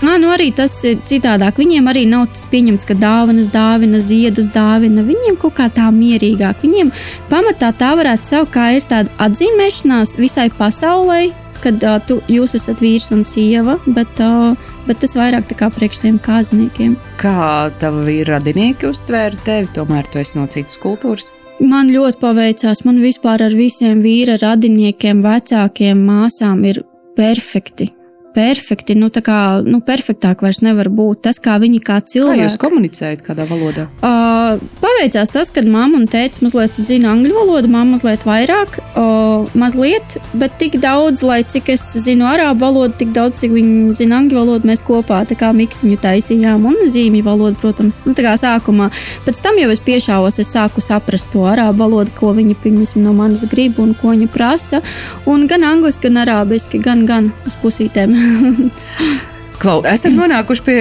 À, 0.05 0.19
nu 0.21 0.29
arī 0.29 0.51
tas 0.53 0.75
ir 0.85 0.99
citādāk. 1.09 1.57
Viņiem 1.57 1.87
arī 1.89 2.03
nav 2.05 2.27
tas 2.29 2.45
pieņemts, 2.53 2.85
ka 2.85 2.93
dāvanas 3.01 3.49
dāvina, 3.49 3.97
ziedus 3.97 4.51
dāvina. 4.53 5.01
Viņiem 5.07 5.39
kaut 5.41 5.55
kā 5.57 5.71
tā 5.73 5.87
mierīgāk. 5.89 6.61
Viņiem 6.61 6.91
pamatā 7.31 7.71
tā 7.73 7.95
varētu 7.97 8.29
saukt, 8.29 8.53
kā 8.53 8.67
ir 8.77 8.85
tāda 8.85 9.09
atzīmēšanās 9.25 10.19
visai 10.21 10.51
pasaulē, 10.53 11.31
kad 11.65 11.81
uh, 11.81 11.97
tu, 12.05 12.19
jūs 12.29 12.59
esat 12.59 12.85
vīrs 12.85 13.09
un 13.17 13.25
sieva, 13.25 13.79
bet, 13.87 14.21
uh, 14.21 14.53
bet 14.85 15.01
tas 15.01 15.17
vairāk 15.17 15.57
kā 15.57 15.71
priekš 15.73 16.05
tiem 16.05 16.21
kāzniekiem. 16.21 16.99
Kā 17.23 17.73
tavi 17.81 18.21
radinieki 18.29 18.93
uztvēra 18.93 19.41
tevi, 19.49 19.73
tomēr 19.81 20.13
tu 20.13 20.21
esi 20.21 20.37
no 20.37 20.45
citas 20.53 20.77
kultūras? 20.83 21.33
Man 21.61 21.89
ļoti 21.89 22.21
paveicās. 22.21 22.85
Man 22.85 23.01
vispār 23.01 23.47
ar 23.47 23.55
visiem 23.57 24.03
vīra 24.05 24.37
radiniekiem, 24.43 25.23
vecākiem, 25.25 26.03
māsām 26.05 26.65
ir 26.69 26.83
perfekti 27.17 27.96
perfekti. 28.37 28.97
Nu, 28.99 29.09
tā 29.13 29.23
kā 29.25 29.39
nu, 29.65 29.81
perfektāk 29.85 30.45
vairs 30.45 30.61
nevar 30.65 30.91
būt. 30.93 31.23
Tas, 31.27 31.41
kā 31.43 31.57
viņi 31.63 31.81
kā 31.85 31.99
cilvēki. 32.05 32.43
Kā 32.43 32.49
jūs 32.49 32.59
komunicējat, 32.61 33.23
kādā 33.25 33.47
valodā? 33.49 33.87
Uh, 34.05 34.61
paveicās 34.83 35.33
tas, 35.33 35.51
ka 35.55 35.65
mamma 35.65 36.03
un 36.03 36.07
tēvs 36.11 36.43
mazliet 36.45 36.77
zina 36.77 37.13
angļu 37.15 37.35
valodu, 37.37 37.71
mamma 37.73 37.97
mazliet 37.97 38.27
vairāk, 38.29 38.79
uh, 38.93 39.49
mazliet, 39.59 40.19
bet 40.37 40.59
tik 40.61 40.79
daudz, 40.83 41.25
lai 41.27 41.41
cik 41.47 41.73
es 41.75 41.85
zinu 42.05 42.29
arābu 42.29 42.67
valodu, 42.67 42.97
tik 43.01 43.15
daudz, 43.17 43.41
cik 43.41 43.55
viņi 43.57 43.97
zina 43.97 44.21
angļu 44.21 44.41
valodu, 44.41 44.69
mēs 44.69 44.85
kopā 44.87 45.23
tā 45.29 45.39
kā 45.39 45.53
miksiņu 45.57 45.99
taisījām 46.05 46.69
un 46.69 46.79
zīmju 46.93 47.25
valodu, 47.27 47.59
protams, 47.63 48.03
nu, 48.09 48.15
tā 48.17 48.27
kā 48.27 48.37
sākumā. 48.41 48.91
Pēc 49.27 49.43
tam 49.45 49.61
jau 49.63 49.71
es 49.73 49.83
piešāvos, 49.87 50.41
es 50.43 50.53
sāku 50.53 50.85
saprast 50.85 51.33
to 51.33 51.47
arābu 51.49 51.87
valodu, 51.87 52.13
ko 52.19 52.35
viņi 52.37 52.59
piņas, 52.63 52.97
no 53.01 53.17
manis 53.17 53.47
grib 53.51 53.81
un 53.83 53.95
ko 53.97 54.13
viņi 54.13 54.29
prasa. 54.33 54.83
Un 55.27 55.49
gan 55.51 55.65
angliski, 55.67 56.11
gan 56.11 56.23
arābiski, 56.27 56.83
gan, 56.83 57.07
gan 57.09 57.33
uz 57.49 57.57
pusītēm. 57.63 58.17
Klau, 59.61 59.81
esam 59.89 60.19
nonākuši 60.19 60.65
pie 60.67 60.81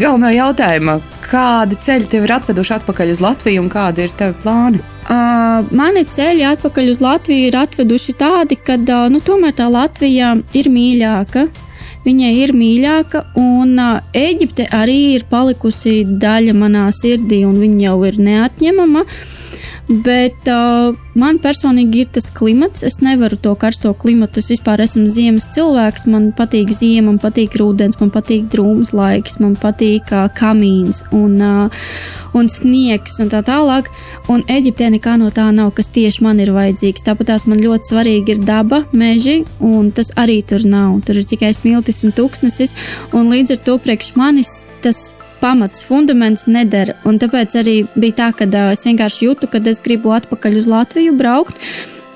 galvenā 0.00 0.32
jautājuma. 0.34 0.98
Kādi 1.26 1.78
ceļi 1.82 2.08
tev 2.10 2.26
ir 2.26 2.34
atveduši 2.36 2.74
atpakaļ 2.80 3.12
uz 3.14 3.22
Latviju 3.22 3.62
un 3.62 3.70
kādi 3.70 4.06
ir 4.06 4.14
tavi 4.18 4.34
plāni? 4.42 4.82
Uh, 5.06 5.62
mani 5.70 6.02
ceļi 6.10 6.42
atpakaļ 6.48 6.90
uz 6.90 7.00
Latviju 7.04 7.46
ir 7.50 7.58
atveduši 7.60 8.16
tādi, 8.18 8.58
ka 8.58 8.74
uh, 8.80 9.06
nu, 9.12 9.22
tomēr 9.22 9.54
tā 9.58 9.68
Latvija 9.70 10.34
ir 10.58 10.70
mīļāka. 10.74 11.46
Viņai 12.06 12.32
ir 12.42 12.52
mīļāka, 12.54 13.22
un 13.38 13.78
uh, 13.82 14.00
Eģipte 14.14 14.66
arī 14.74 14.98
ir 15.14 15.26
palikusi 15.30 16.00
daļa 16.06 16.54
manā 16.58 16.88
sirdī, 16.94 17.44
un 17.46 17.58
viņa 17.62 17.80
jau 17.88 17.96
ir 18.10 18.18
neatņemama. 18.26 19.06
Bet 19.88 20.50
uh, 20.50 20.94
Man 21.16 21.38
personīgi 21.40 22.02
ir 22.02 22.08
tas 22.12 22.26
klimats. 22.36 22.82
Es 22.84 22.98
nevaru 23.00 23.38
to 23.40 23.54
karsto 23.56 23.94
klimatu. 23.96 24.42
Es 24.42 24.50
vispār 24.52 24.82
esmu 24.84 25.06
ziemas 25.08 25.46
cilvēks. 25.54 26.04
Man 26.12 26.26
patīk 26.36 26.68
ziema, 26.76 27.06
man 27.08 27.20
patīk 27.22 27.56
rudens, 27.56 27.96
man 28.02 28.10
patīk 28.12 28.50
drūms 28.52 28.92
laiks, 28.92 29.38
man 29.40 29.54
patīk 29.56 30.12
uh, 30.12 30.26
kamīns 30.36 31.00
un, 31.16 31.40
uh, 31.40 31.88
un 32.36 32.52
sniegs 32.52 33.16
un 33.24 33.32
tā 33.32 33.40
tālāk. 33.48 33.88
Un 34.28 34.44
Eģiptē 34.44 34.90
nekā 34.92 35.16
no 35.22 35.32
tā 35.32 35.48
nav, 35.56 35.72
kas 35.78 35.88
tieši 35.96 36.26
man 36.26 36.42
ir 36.44 36.52
vajadzīgs. 36.52 37.06
Tāpat 37.08 37.32
tās 37.32 37.48
man 37.48 37.64
ļoti 37.64 37.94
svarīgi 37.94 38.36
ir 38.36 38.44
daba, 38.44 38.84
meži, 38.92 39.38
un 39.64 39.88
tas 39.96 40.12
arī 40.20 40.42
tur 40.44 40.68
nav. 40.68 40.98
Tur 41.08 41.22
ir 41.22 41.30
tikai 41.32 41.54
smiltis 41.56 42.04
un 42.04 42.12
tūkstnesis. 42.12 42.76
Un 43.16 43.32
līdz 43.32 43.56
ar 43.56 43.64
to 43.64 43.80
priekš 43.80 44.12
manis 44.20 44.58
tas 44.84 45.14
pamats, 45.40 45.84
fundaments 45.86 46.46
nedara. 46.50 46.96
Un 47.08 47.20
tāpēc 47.22 47.58
arī 47.60 47.76
bija 47.96 48.18
tā, 48.22 48.30
ka 48.38 48.48
uh, 48.48 48.72
es 48.74 48.86
vienkārši 48.88 49.28
jūtu, 49.28 49.50
ka 49.52 49.60
es 49.70 49.82
gribu 49.84 50.14
atpakaļ 50.16 50.58
uz 50.62 50.70
Latviju 50.70 51.16
braukt. 51.18 51.62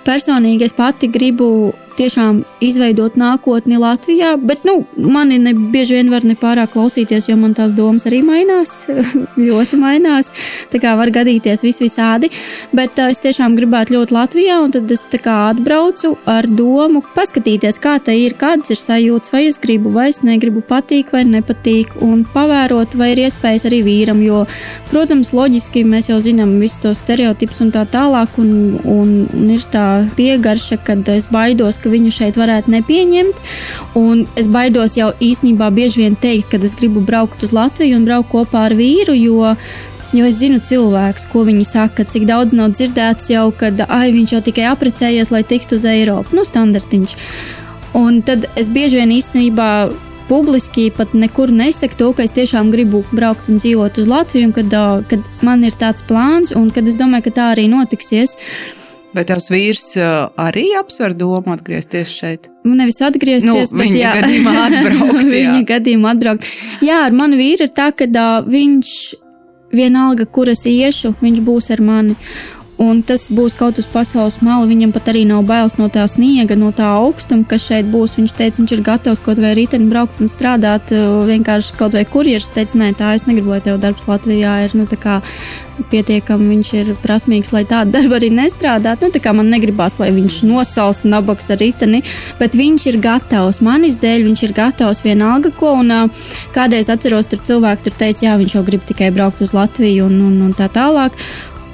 Personīgi 0.07 0.67
es 0.67 0.77
pati 0.77 1.11
gribu 1.13 1.73
tiešām 1.99 2.43
izveidot 2.65 3.17
nākotni 3.21 3.79
Latvijā, 3.81 4.35
bet 4.37 4.65
nu, 4.69 4.81
mani 4.97 5.39
ne, 5.43 5.55
bieži 5.73 5.99
vien 5.99 6.11
var 6.13 6.27
nepārāk 6.27 6.73
klausīties, 6.75 7.31
jo 7.31 7.37
man 7.41 7.55
tās 7.57 7.75
domas 7.77 8.07
arī 8.09 8.23
mainās, 8.27 8.75
ļoti 9.49 9.81
mainās. 9.81 10.33
Tā 10.71 10.81
kā 10.83 10.95
var 10.99 11.13
gadīties 11.15 11.65
vis 11.67 11.81
visādi, 11.83 12.31
bet 12.77 12.99
uh, 12.99 13.11
es 13.13 13.23
tiešām 13.25 13.57
gribētu 13.59 13.97
ļoti 13.97 14.17
Latvijā, 14.17 14.61
un 14.65 14.75
tad 14.75 14.91
es 14.93 15.07
atbraucu 15.11 16.15
ar 16.29 16.47
domu 16.47 17.03
paskatīties, 17.15 17.79
kā 17.83 17.97
te 18.05 18.15
ir, 18.17 18.37
kādas 18.39 18.73
ir 18.75 18.81
sajūtas, 18.81 19.33
vai 19.35 19.45
es 19.49 19.59
gribu, 19.63 19.93
vai 19.95 20.09
es 20.11 20.23
negribu, 20.27 20.63
patīk 20.67 21.13
vai 21.15 21.25
nepatīk, 21.29 21.97
un 22.05 22.25
pavērot, 22.35 22.97
vai 23.01 23.13
ir 23.15 23.25
iespējas 23.27 23.67
arī 23.69 23.83
vīram, 23.87 24.23
jo, 24.25 24.45
protams, 24.91 25.33
loģiski 25.37 25.85
mēs 25.89 26.11
jau 26.11 26.21
zinām 26.23 26.57
visus 26.63 26.81
tos 26.85 27.03
stereotipus 27.05 27.61
un 27.65 27.73
tā 27.75 27.85
tālāk, 27.91 28.39
un, 28.41 28.53
un, 28.85 29.15
un 29.37 29.51
ir 29.53 29.65
tā 29.73 29.87
piegarša, 30.17 30.81
kad 30.87 31.09
es 31.13 31.29
baidos, 31.33 31.80
ka 31.83 31.93
viņu 31.93 32.13
šeit 32.15 32.39
varētu 32.41 32.73
nepieņemt. 32.77 33.45
Un 34.01 34.27
es 34.41 34.49
baidos 34.51 34.97
jau 34.99 35.13
īstenībā 35.21 35.71
bieži 35.75 36.05
vien 36.05 36.19
teikt, 36.19 36.51
ka 36.53 36.61
es 36.63 36.77
gribu 36.79 37.03
braukt 37.05 37.45
uz 37.47 37.55
Latviju 37.57 37.99
un 37.99 38.09
braukt 38.09 38.33
kopā 38.33 38.69
ar 38.71 38.77
vīru, 38.79 39.17
jo 39.17 39.55
Jo 40.11 40.27
es 40.27 40.41
zinu 40.41 40.59
cilvēkus, 40.59 41.29
ko 41.31 41.45
viņi 41.47 41.65
saka, 41.69 42.03
cik 42.03 42.25
daudz 42.27 42.51
nav 42.59 42.73
dzirdēts 42.75 43.29
jau, 43.31 43.45
kad 43.55 43.79
ai, 43.87 44.09
viņš 44.11 44.33
jau 44.35 44.41
tikai 44.49 44.65
apprecējies, 44.73 45.31
lai 45.31 45.45
tiktu 45.47 45.79
uz 45.79 45.85
Eiropu. 45.87 46.35
Nu, 46.35 46.43
standartiņš. 46.43 47.13
Un 47.95 48.19
tad 48.27 48.49
es 48.59 48.67
bieži 48.75 48.99
vien 48.99 49.13
īstenībā 49.15 49.69
publiski 50.27 50.89
pat 50.95 51.15
nekur 51.15 51.55
nesaku 51.55 51.99
to, 51.99 52.11
ka 52.19 52.27
es 52.27 52.35
tiešām 52.35 52.75
gribu 52.75 53.05
braukt 53.15 53.47
un 53.51 53.63
dzīvot 53.63 54.03
uz 54.03 54.11
Latviju, 54.11 54.51
un 54.51 54.57
kad, 54.59 54.77
kad 55.15 55.47
man 55.47 55.63
ir 55.63 55.79
tāds 55.79 56.03
plāns, 56.03 56.51
un 56.59 56.71
kad 56.75 56.91
es 56.91 56.99
domāju, 56.99 57.29
ka 57.29 57.37
tā 57.39 57.49
arī 57.55 57.71
notiksies. 57.71 58.35
Uh, 58.35 58.80
Vai 59.11 59.25
tavs 59.27 59.51
vīrs 59.51 59.85
uh, 59.99 60.29
arī 60.39 60.69
apsver 60.79 61.17
domu 61.19 61.51
atgriezties 61.55 62.13
šeit? 62.15 62.47
Nevis 62.69 63.01
atgriezties, 63.03 63.73
nu, 63.73 63.81
bet 63.81 63.89
viņa 63.89 63.99
jā, 63.99 64.13
gadījumā 64.21 64.53
atbraukt. 64.69 65.25
viņa 65.33 65.63
gadījumā 65.73 66.13
atbraukt. 66.15 66.47
Jā, 66.87 67.01
ar 67.09 67.17
manu 67.19 67.41
vīru 67.41 67.67
ir 67.67 67.75
tā, 67.75 67.89
ka 67.97 68.07
uh, 68.07 68.47
viņš 68.47 68.95
vienalga, 69.75 70.27
kur 70.31 70.51
es 70.53 70.63
iešu, 70.67 71.17
viņš 71.23 71.43
būs 71.47 71.71
ar 71.75 71.83
mani. 71.83 72.17
Un 72.81 73.03
tas 73.05 73.27
būs 73.29 73.53
kaut 73.59 73.77
uz 73.77 73.85
pasaules 73.93 74.39
malu. 74.41 74.65
Viņam 74.71 74.95
pat 74.95 75.11
arī 75.13 75.27
nav 75.29 75.43
bailes 75.45 75.75
no 75.77 75.91
tā 75.93 76.07
sniega, 76.09 76.57
no 76.57 76.71
tā 76.73 76.87
augstuma, 76.97 77.45
kas 77.45 77.67
šeit 77.69 77.91
būs. 77.93 78.15
Viņš 78.17 78.33
teica, 78.39 78.57
viņš 78.63 78.73
ir 78.73 78.83
gatavs 78.87 79.21
kaut 79.21 79.43
vai 79.43 79.51
rītdien 79.59 79.91
braukt 79.91 80.23
un 80.25 80.31
strādāt. 80.33 80.95
Vienkārši 81.29 81.77
kaut 81.77 81.99
vai 81.99 82.07
kurjeris 82.09 82.49
teica, 82.57 82.79
nē, 82.81 82.95
tā 82.97 83.13
es 83.19 83.27
negribu, 83.29 83.53
lai 83.53 83.61
tev 83.67 83.77
darbs 83.83 84.09
Latvijā 84.09 84.55
ir 84.65 84.77
nu, 84.81 84.89
pietiekami. 85.93 86.49
Viņš 86.55 86.73
ir 86.81 86.95
prasmīgs, 87.05 87.53
lai 87.53 87.67
tādu 87.69 87.93
darbu 87.99 88.17
arī 88.17 88.33
nestrādātu. 88.39 89.13
Nu, 89.13 89.37
man 89.37 89.53
negribās, 89.53 89.99
lai 90.01 90.09
viņš 90.17 90.41
nosalst 90.49 91.05
nabaks 91.05 91.53
ar 91.53 91.61
riteni, 91.61 92.01
bet 92.41 92.57
viņš 92.57 92.89
ir 92.95 93.01
gatavs. 93.05 93.61
Manis 93.61 94.01
dēļ 94.01 94.25
viņš 94.31 94.47
ir 94.49 94.57
gatavs 94.57 95.05
vienalga 95.05 95.53
ko. 95.53 95.77
Un, 95.85 96.09
kādreiz 96.57 96.89
atceros, 96.89 97.29
tur 97.29 97.45
cilvēki 97.45 97.91
tur 97.91 98.01
teica, 98.07 98.31
jā, 98.31 98.41
viņš 98.41 98.57
jau 98.57 98.65
grib 98.65 98.89
tikai 98.89 99.13
braukt 99.13 99.45
uz 99.45 99.53
Latviju 99.53 100.09
un, 100.09 100.21
un, 100.33 100.45
un 100.49 100.57
tā 100.57 100.73
tālāk. 100.73 101.21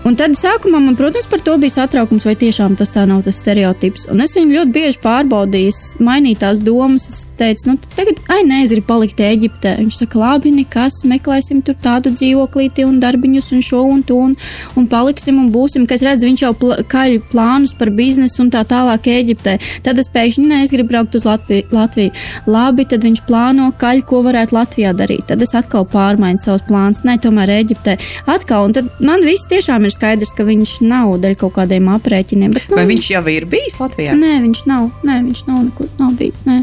Un 0.07 0.15
tad 0.15 0.37
sākumā 0.39 0.79
man, 0.79 0.95
protams, 0.95 1.27
par 1.27 1.41
to 1.43 1.57
bija 1.59 1.81
satraukums, 1.81 2.23
vai 2.29 2.37
tiešām 2.39 2.77
tas 2.79 2.93
tā 2.95 3.03
nav 3.11 3.25
tas 3.27 3.41
stereotips. 3.41 4.05
Un 4.13 4.21
es 4.23 4.37
viņu 4.37 4.55
ļoti 4.55 4.75
bieži 4.77 5.01
pārbaudīju, 5.03 5.73
mainīju 6.07 6.39
tās 6.45 6.61
domas. 6.63 7.09
Es 7.11 7.25
teicu, 7.41 7.73
nu, 7.73 7.75
tagad, 7.97 8.21
ai, 8.31 8.45
nē, 8.47 8.61
es 8.63 8.71
gribu 8.71 8.87
palikt 8.93 9.19
Eģiptē. 9.27 9.73
Viņš 9.81 9.97
saka, 9.99 10.21
labi, 10.21 10.53
nekas, 10.55 11.01
meklēsim 11.11 11.65
tur 11.67 11.75
tādu 11.83 12.13
dzīvoklīti 12.15 12.85
un 12.87 13.01
darbiņus 13.03 13.51
un 13.57 13.65
šo 13.67 13.81
un 13.83 14.05
to 14.07 14.21
un, 14.29 14.37
un 14.79 14.87
paliksim 14.93 15.41
un 15.43 15.49
būsim. 15.51 15.89
Kas 15.91 16.07
redz, 16.07 16.23
viņš 16.29 16.45
jau 16.45 16.53
pl 16.61 16.87
kaļ 16.87 17.17
plānus 17.33 17.75
par 17.75 17.91
biznesu 17.99 18.45
un 18.45 18.53
tā 18.55 18.63
tālāk 18.63 19.11
Eģiptē. 19.11 19.57
Tad 19.89 19.99
es 19.99 20.11
pēkšņi, 20.15 20.47
nē, 20.53 20.63
es 20.69 20.75
gribu 20.77 20.95
braukt 20.95 21.19
uz 21.19 21.27
Latviju. 21.27 21.67
Latviju. 21.75 22.15
Labi, 22.47 22.87
tad 22.87 23.03
viņš 23.09 23.25
plāno 23.27 23.73
kaļ, 23.83 24.05
ko 24.07 24.23
varētu 24.29 24.55
Latvijā 24.55 24.95
darīt. 24.95 25.27
Tad 25.33 25.43
es 25.43 25.57
atkal 25.59 25.83
pārmainu 25.91 26.47
savus 26.47 26.63
plānus, 26.71 27.03
nē, 27.03 27.19
tomēr 27.27 27.57
Eģiptē. 27.59 27.99
Atkal, 28.31 28.71
un 28.71 28.79
tad 28.79 28.95
man 29.03 29.27
viss 29.27 29.51
tiešām 29.51 29.83
ir 29.83 29.96
skaidrs, 29.97 30.33
ka 30.37 30.47
viņš 30.47 30.79
nav 30.87 31.17
dēļ 31.25 31.37
kaut 31.41 31.57
kādiem 31.59 31.91
aprēķiniem. 31.97 32.55
Bet, 32.55 32.71
nu, 32.71 32.79
Vai 32.81 32.87
viņš 32.93 33.11
jau 33.17 33.25
ir 33.33 33.49
bijis 33.51 33.81
Latvijā? 33.81 34.17
Nē, 34.17 34.39
viņš 34.47 34.65
nav. 34.71 34.89
Nē, 35.07 35.21
viņš 35.27 35.45
nav 35.51 35.63
nekur 35.69 35.93
nav 36.01 36.17
bijis. 36.21 36.47
Nē. 36.49 36.63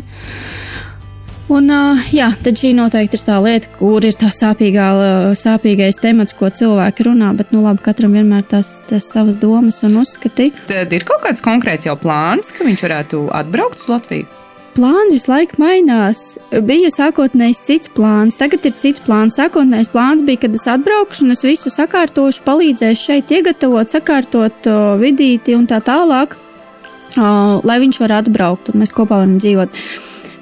Un, 1.54 1.68
jā, 2.16 2.30
tad 2.42 2.58
šī 2.58 2.72
noteikti 2.78 3.20
ir 3.20 3.24
tā 3.28 3.36
lieta, 3.44 3.72
kur 3.76 4.06
ir 4.08 4.16
tā 4.18 4.30
sāpīgā, 4.32 4.86
sāpīgais 5.38 6.00
temats, 6.02 6.36
ko 6.40 6.48
cilvēki 6.50 7.10
runā. 7.10 7.34
Bet, 7.38 7.52
nu, 7.54 7.62
labi, 7.66 7.84
katram 7.84 8.16
vienmēr 8.16 8.46
tas, 8.54 8.78
tas 8.90 9.10
savas 9.12 9.38
domas 9.42 9.82
un 9.86 10.00
uzskati. 10.02 10.54
Tad 10.72 10.96
ir 10.96 11.06
kaut 11.08 11.26
kāds 11.28 11.44
konkrēts 11.44 11.90
jau 11.90 11.98
plāns, 12.00 12.54
ka 12.56 12.66
viņš 12.66 12.88
varētu 12.88 13.26
atbraukt 13.44 13.84
uz 13.84 13.92
Latviju 13.92 14.43
plāns 14.76 15.14
visu 15.14 15.32
laiku 15.32 15.60
mainās. 15.62 16.22
Bija 16.68 16.92
sākotnējs 16.94 17.62
cits 17.66 17.92
plāns, 17.96 18.38
tagad 18.40 18.66
ir 18.68 18.76
cits 18.80 19.04
plāns. 19.04 19.38
Sākotnējs 19.40 19.92
plāns 19.94 20.24
bija, 20.26 20.44
kad 20.46 20.56
es 20.58 20.66
atbraukšu 20.70 21.26
un 21.26 21.36
es 21.36 21.44
visu 21.48 21.72
sakārtošu, 21.74 22.44
palīdzēšu 22.48 23.06
šeit 23.10 23.36
iegatavot, 23.38 23.94
sakārtot 23.94 24.72
uh, 24.72 24.96
vidīti 25.02 25.58
un 25.58 25.68
tā 25.70 25.80
tālāk, 25.86 26.36
uh, 26.36 27.62
lai 27.64 27.78
viņš 27.86 28.02
varētu 28.04 28.34
atbraukt 28.34 28.74
un 28.74 28.84
mēs 28.84 28.96
kopā 28.96 29.22
varam 29.22 29.38
dzīvot. 29.42 29.80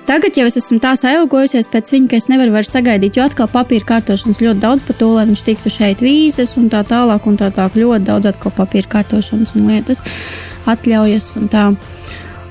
Tagad 0.09 0.35
jau 0.35 0.47
es 0.49 0.57
esmu 0.57 0.79
tā 0.81 0.95
ailgojusies 1.07 1.69
pēc 1.71 1.91
viņa, 1.93 2.07
ka 2.09 2.17
es 2.17 2.25
nevaru 2.27 2.55
vairs 2.55 2.71
sagaidīt, 2.73 3.15
jo 3.15 3.27
atkal 3.27 3.47
papīra 3.51 3.85
kārtošanas 3.93 4.41
ļoti 4.41 4.63
daudz 4.63 4.83
par 4.87 4.97
to, 4.99 5.11
lai 5.13 5.27
viņš 5.29 5.43
tiktu 5.47 5.71
šeit 5.71 6.01
vīzes 6.03 6.57
un 6.59 6.71
tā 6.73 6.81
tālāk, 6.89 7.27
un 7.29 7.37
tā 7.39 7.51
tālāk 7.53 7.77
ļoti 7.79 8.07
daudz 8.09 8.31
atkal 8.33 8.51
papīra 8.57 8.89
kārtošanas 8.97 9.53
un 9.55 9.69
lietas 9.69 10.03
atļaujas 10.73 11.29
un 11.39 11.47
tā. 11.53 11.69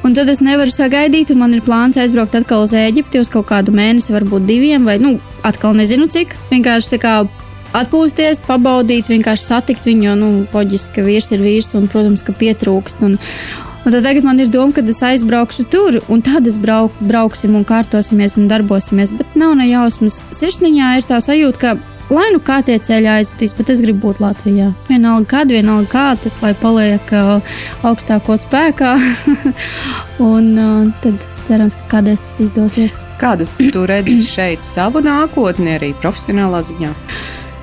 Un 0.00 0.14
tad 0.16 0.30
es 0.32 0.40
nevaru 0.40 0.72
sagaidīt, 0.72 1.28
un 1.34 1.42
man 1.42 1.52
ir 1.52 1.60
plāns 1.64 1.98
aizbraukt 2.00 2.38
atkal 2.38 2.64
uz 2.64 2.72
Eģipti 2.76 3.20
uz 3.20 3.28
kaut 3.32 3.50
kādu 3.50 3.74
mēnesi, 3.76 4.14
varbūt 4.14 4.46
diviem, 4.48 4.86
vai 4.88 4.96
nu, 5.02 5.18
atkal 5.44 5.76
nezinu 5.76 6.08
cik. 6.08 6.32
Vienkārši 6.48 6.94
tā 6.94 6.98
kā 7.02 7.14
atpūsties, 7.76 8.40
pabaudīt, 8.46 9.10
vienkārši 9.12 9.44
satikt 9.50 9.90
viņu, 9.90 10.06
jo, 10.08 10.14
nu, 10.18 10.30
loģiski, 10.54 10.94
ka 10.96 11.04
vīrs 11.04 11.28
ir 11.36 11.44
vīrs, 11.44 11.74
un, 11.76 11.90
protams, 11.92 12.24
ka 12.26 12.36
pietrūkst. 12.36 13.04
Un, 13.06 13.18
Un 13.80 13.94
tad 13.94 14.04
tagad 14.04 14.26
man 14.28 14.36
ir 14.36 14.50
doma, 14.52 14.74
ka 14.76 14.82
es 14.84 14.98
aizbraukšu 15.00 15.64
tur, 15.72 15.96
un 16.12 16.20
tad 16.20 16.44
es 16.46 16.58
brauk, 16.60 16.92
brauksim 17.00 17.54
un 17.56 17.64
kārtosimies 17.64 18.36
un 18.36 18.44
darbosimies. 18.50 19.14
Bet 19.16 19.38
nav 19.40 19.54
ne 19.56 19.70
jausmas. 19.70 20.18
Sirsniņā 20.36 20.90
ir 20.98 21.06
tā 21.08 21.16
sajūta, 21.24 21.60
ka 21.62 21.89
lai 22.10 22.28
nu 22.34 22.40
kā 22.42 22.60
tie 22.66 22.78
ceļi 22.82 23.08
aizvadīs, 23.14 23.54
bet 23.58 23.72
es 23.72 23.82
gribu 23.84 24.08
būt 24.08 24.22
Latvijā. 24.22 24.70
Vienalga, 24.90 25.26
kad, 25.30 25.52
vienalga, 25.52 25.88
kā 25.90 26.06
tas, 26.24 26.40
lai 26.44 26.52
paliek 26.58 27.12
uh, 27.14 27.58
augstāko 27.86 28.36
spēkā. 28.40 28.96
un 30.32 30.50
uh, 30.58 30.88
tad 31.04 31.26
cerams, 31.48 31.76
ka 31.78 31.96
kādreiz 31.96 32.22
tas 32.24 32.38
izdosies. 32.46 32.98
Kādu 33.20 33.48
tu 33.58 33.84
redzi 33.88 34.20
šeit 34.34 34.66
savu 34.66 35.02
nākotni 35.04 35.76
arī 35.78 35.92
profesionālā 36.02 36.62
ziņā? 36.70 36.94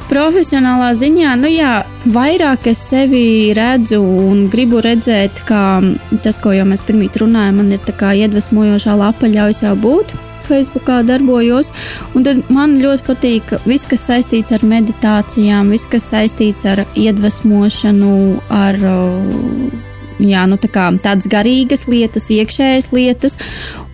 Profesionālā 0.07 0.93
ziņā, 0.95 1.33
nu 1.35 1.49
jā, 1.51 1.81
vairāk 2.15 2.69
es 2.71 2.79
sevi 2.93 3.51
redzu 3.55 3.99
un 3.99 4.45
gribu 4.47 4.79
redzēt, 4.79 5.41
kā 5.49 5.81
tas, 6.23 6.39
ko 6.39 6.53
jau 6.55 6.63
mēs 6.69 6.85
pirmie 6.87 7.09
runājām, 7.11 7.59
man 7.59 7.75
ir 7.75 7.83
tā 7.83 7.91
kā 7.91 8.13
iedvesmojošā 8.15 8.95
lapa 8.95 9.27
ļauj 9.27 9.59
sev 9.59 9.75
būt. 9.83 10.15
Facebookā 10.47 11.01
darbojos. 11.07 11.71
Man 12.15 12.77
ļoti 12.81 13.05
patīk 13.07 13.53
viss, 13.67 13.87
kas 13.89 14.07
saistīts 14.09 14.55
ar 14.55 14.65
meditācijām, 14.67 15.71
viss, 15.73 15.89
kas 15.89 16.09
saistīts 16.13 16.67
ar 16.69 16.85
iedvesmošanu, 16.95 18.15
ar 18.53 18.79
jā, 20.23 20.45
nu, 20.49 20.57
tā 20.57 20.71
tādas 21.03 21.29
garīgas 21.31 21.87
lietas, 21.91 22.29
iekšējas 22.33 22.91
lietas. 22.95 23.37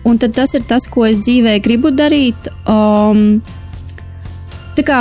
Un 0.04 0.18
tas 0.18 0.54
ir 0.54 0.64
tas, 0.68 0.88
ko 0.90 1.06
es 1.08 1.20
dzīvē 1.22 1.58
gribu 1.64 1.92
darīt. 1.94 2.50
Um, 2.68 3.40
tā 4.76 4.84
kā 4.86 5.00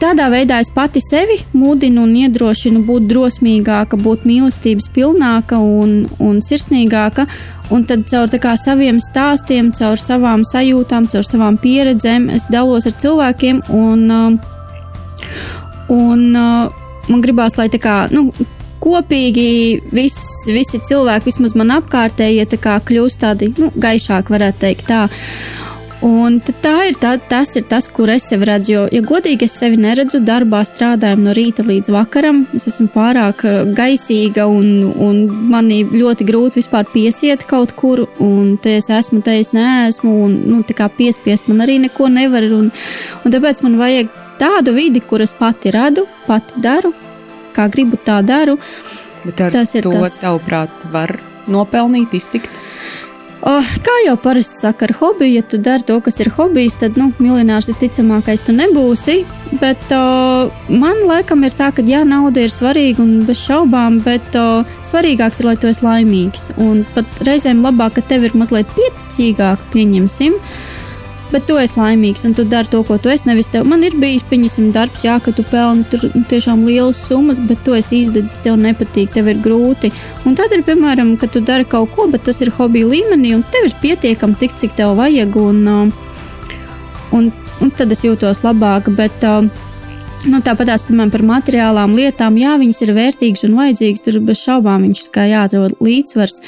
Tādā 0.00 0.26
veidā 0.32 0.58
es 0.62 0.70
pati 0.72 1.00
sevi 1.02 1.36
mudinu 1.52 2.06
un 2.06 2.14
iedrošinu 2.16 2.80
būt 2.88 3.04
drosmīgāka, 3.10 3.98
būt 4.00 4.24
mīlestības 4.26 4.88
pilnāka 4.94 5.58
un, 5.60 6.06
un 6.18 6.40
sirsnīgāka. 6.42 7.26
Un 7.74 7.84
tad 7.88 8.04
caur 8.10 8.32
kā, 8.40 8.54
saviem 8.60 8.98
stāstiem, 9.00 9.70
caur 9.76 10.00
savām 10.00 10.42
sajūtām, 10.44 11.06
caur 11.12 11.24
savām 11.24 11.56
pieredzēm 11.60 12.28
es 12.34 12.48
dalos 12.52 12.88
ar 12.88 12.96
cilvēkiem. 13.00 13.62
Un, 13.76 14.40
un 15.94 16.26
man 16.34 17.24
gribās, 17.24 17.58
lai 17.60 17.70
tā 17.72 17.80
kā. 17.82 17.96
Nu, 18.14 18.30
Kopīgi 18.84 19.80
vis, 19.96 20.18
visi 20.52 20.76
cilvēki, 20.84 21.30
vismaz 21.30 21.54
man 21.56 21.70
apkārtējie, 21.78 22.42
ja 22.42 22.80
kļūst 22.84 23.22
tādi 23.22 23.48
nu, 23.56 23.70
gaišāki, 23.80 24.34
varētu 24.34 24.60
teikt 24.60 24.90
tā. 24.90 25.06
Un 26.04 26.36
tā 26.44 26.72
ir 26.90 26.98
tā, 27.00 27.14
tas, 27.30 27.54
ir 27.56 27.64
tas, 27.68 27.86
kur 27.88 28.10
es 28.12 28.26
sevi 28.28 28.44
redzu. 28.50 28.72
Jo, 28.74 28.82
ja 28.92 29.00
godīgi 29.04 29.46
es 29.46 29.54
sevi 29.56 29.78
neredzu, 29.80 30.20
darbā 30.20 30.60
strādājam 30.68 31.22
no 31.24 31.32
rīta 31.36 31.64
līdz 31.64 31.92
vakaram. 31.94 32.42
Es 32.56 32.66
esmu 32.68 32.90
pārāk 32.92 33.44
eh, 33.48 33.60
gaisīga 33.78 34.44
un, 34.50 34.68
un 34.92 35.22
man 35.48 35.70
ļoti 35.72 36.26
grūti 36.28 36.60
vispār 36.60 36.90
piesiet 36.92 37.46
kaut 37.48 37.72
kur. 37.78 38.04
Un 38.20 38.58
te 38.60 38.76
es 38.82 38.90
esmu, 38.92 39.22
te 39.24 39.38
es 39.40 39.54
neesmu. 39.56 40.12
Un 40.26 40.36
nu, 40.50 40.60
piespiest 40.98 41.48
man 41.48 41.64
arī 41.64 41.78
neko 41.86 42.10
nevar. 42.12 42.44
Un, 42.52 42.68
un 43.24 43.36
tāpēc 43.36 43.64
man 43.64 43.80
vajag 43.80 44.12
tādu 44.38 44.74
vidi, 44.76 45.00
kur 45.00 45.24
es 45.24 45.32
pati 45.32 45.72
radu, 45.72 46.04
pati 46.28 46.60
daru, 46.60 46.92
kā 47.56 47.70
gribu 47.72 47.96
tā 47.96 48.20
daru. 48.26 48.58
Bet 49.24 49.40
ar 49.40 49.56
tas 49.56 49.72
ir 49.72 49.86
to, 49.86 49.94
tas. 49.96 50.20
tavuprāt, 50.20 50.84
var 50.92 51.16
nopelnīt, 51.48 52.12
iztikt? 52.12 52.52
Oh, 53.44 53.66
kā 53.84 53.92
jau 54.06 54.14
parasti 54.24 54.62
saka, 54.62 54.86
ar 54.86 54.94
hobiju, 54.96 55.34
ja 55.36 55.42
tu 55.44 55.58
dari 55.60 55.84
to, 55.84 55.98
kas 56.00 56.16
ir 56.22 56.30
hobijs, 56.32 56.78
tad, 56.80 56.96
nu, 56.96 57.10
miljonārs 57.20 57.68
visticamākais 57.68 58.40
tu 58.46 58.54
nebūsi. 58.56 59.18
Bet 59.60 59.84
uh, 59.92 60.48
man 60.72 61.02
laikam 61.04 61.44
ir 61.44 61.52
tā, 61.52 61.68
ka, 61.76 61.84
jā, 61.84 62.00
nauda 62.08 62.40
ir 62.40 62.54
svarīga 62.54 63.04
un 63.04 63.18
bez 63.28 63.42
šaubām, 63.44 63.98
bet 64.06 64.38
uh, 64.40 64.64
svarīgāks 64.88 65.42
ir, 65.42 65.50
lai 65.50 65.58
tu 65.60 65.68
esi 65.68 65.84
laimīgs. 65.84 66.54
Un 66.56 66.86
pat 66.96 67.20
reizēm 67.28 67.60
labāk, 67.66 67.98
ka 67.98 68.06
tev 68.14 68.24
ir 68.24 68.38
mazliet 68.40 68.72
pieticīgāk, 68.78 69.68
pieņemsim. 69.76 70.40
Uh, 70.40 70.73
bet 71.34 71.48
tu 71.48 71.56
esi 71.58 71.78
laimīgs 71.80 72.22
un 72.28 72.34
tu 72.38 72.44
dari 72.46 72.70
to, 72.70 72.80
ko 72.86 72.96
tu 73.02 73.10
esi. 73.12 73.26
Nevis 73.28 73.50
tev, 73.50 73.66
man 73.70 73.82
ir 73.86 73.96
bijis, 74.00 74.24
pieņemsim, 74.30 74.70
darbs, 74.74 75.02
jā, 75.06 75.16
ka 75.22 75.34
tu 75.34 75.44
pelni 75.50 75.86
tur 75.90 76.06
tiešām 76.30 76.62
lielas 76.68 77.00
summas, 77.08 77.42
bet 77.48 77.64
tu 77.66 77.74
esi 77.74 77.98
izdedzis, 78.04 78.38
tev 78.44 78.58
nepatīk, 78.62 79.10
tev 79.16 79.30
ir 79.32 79.42
grūti. 79.44 79.90
Un 80.28 80.38
tad 80.38 80.54
ir, 80.54 80.62
piemēram, 80.66 81.16
ka 81.20 81.28
tu 81.30 81.42
dari 81.44 81.66
kaut 81.66 81.92
ko, 81.96 82.06
bet 82.12 82.26
tas 82.28 82.38
ir 82.44 82.52
hobija 82.54 82.90
līmenī, 82.92 83.34
un 83.38 83.44
tev 83.54 83.68
ir 83.68 83.76
pietiekami 83.82 84.38
tik, 84.40 84.54
cik 84.60 84.78
tev 84.78 84.94
vajag, 85.00 85.38
un, 85.42 85.62
uh, 85.66 86.58
un, 87.18 87.30
un 87.60 87.74
tad 87.74 87.92
es 87.94 88.04
jūtos 88.06 88.44
labāk. 88.46 88.92
Bet, 88.94 89.26
uh, 89.26 89.63
Nu, 90.24 90.38
Tāpat 90.40 90.70
tās, 90.70 90.82
piemēram, 90.86 91.10
par 91.12 91.22
materiālām 91.28 91.94
lietām, 91.98 92.38
jā, 92.40 92.54
viņas 92.60 92.78
ir 92.86 92.92
vērtīgas 92.96 93.44
un 93.44 93.56
vajadzīgas. 93.58 94.02
Tur 94.06 94.16
bez 94.24 94.40
šaubām 94.40 94.86
viņš 94.86 95.02
kā 95.12 95.26
jāatrod 95.28 95.74
līdzsvars. 95.84 96.38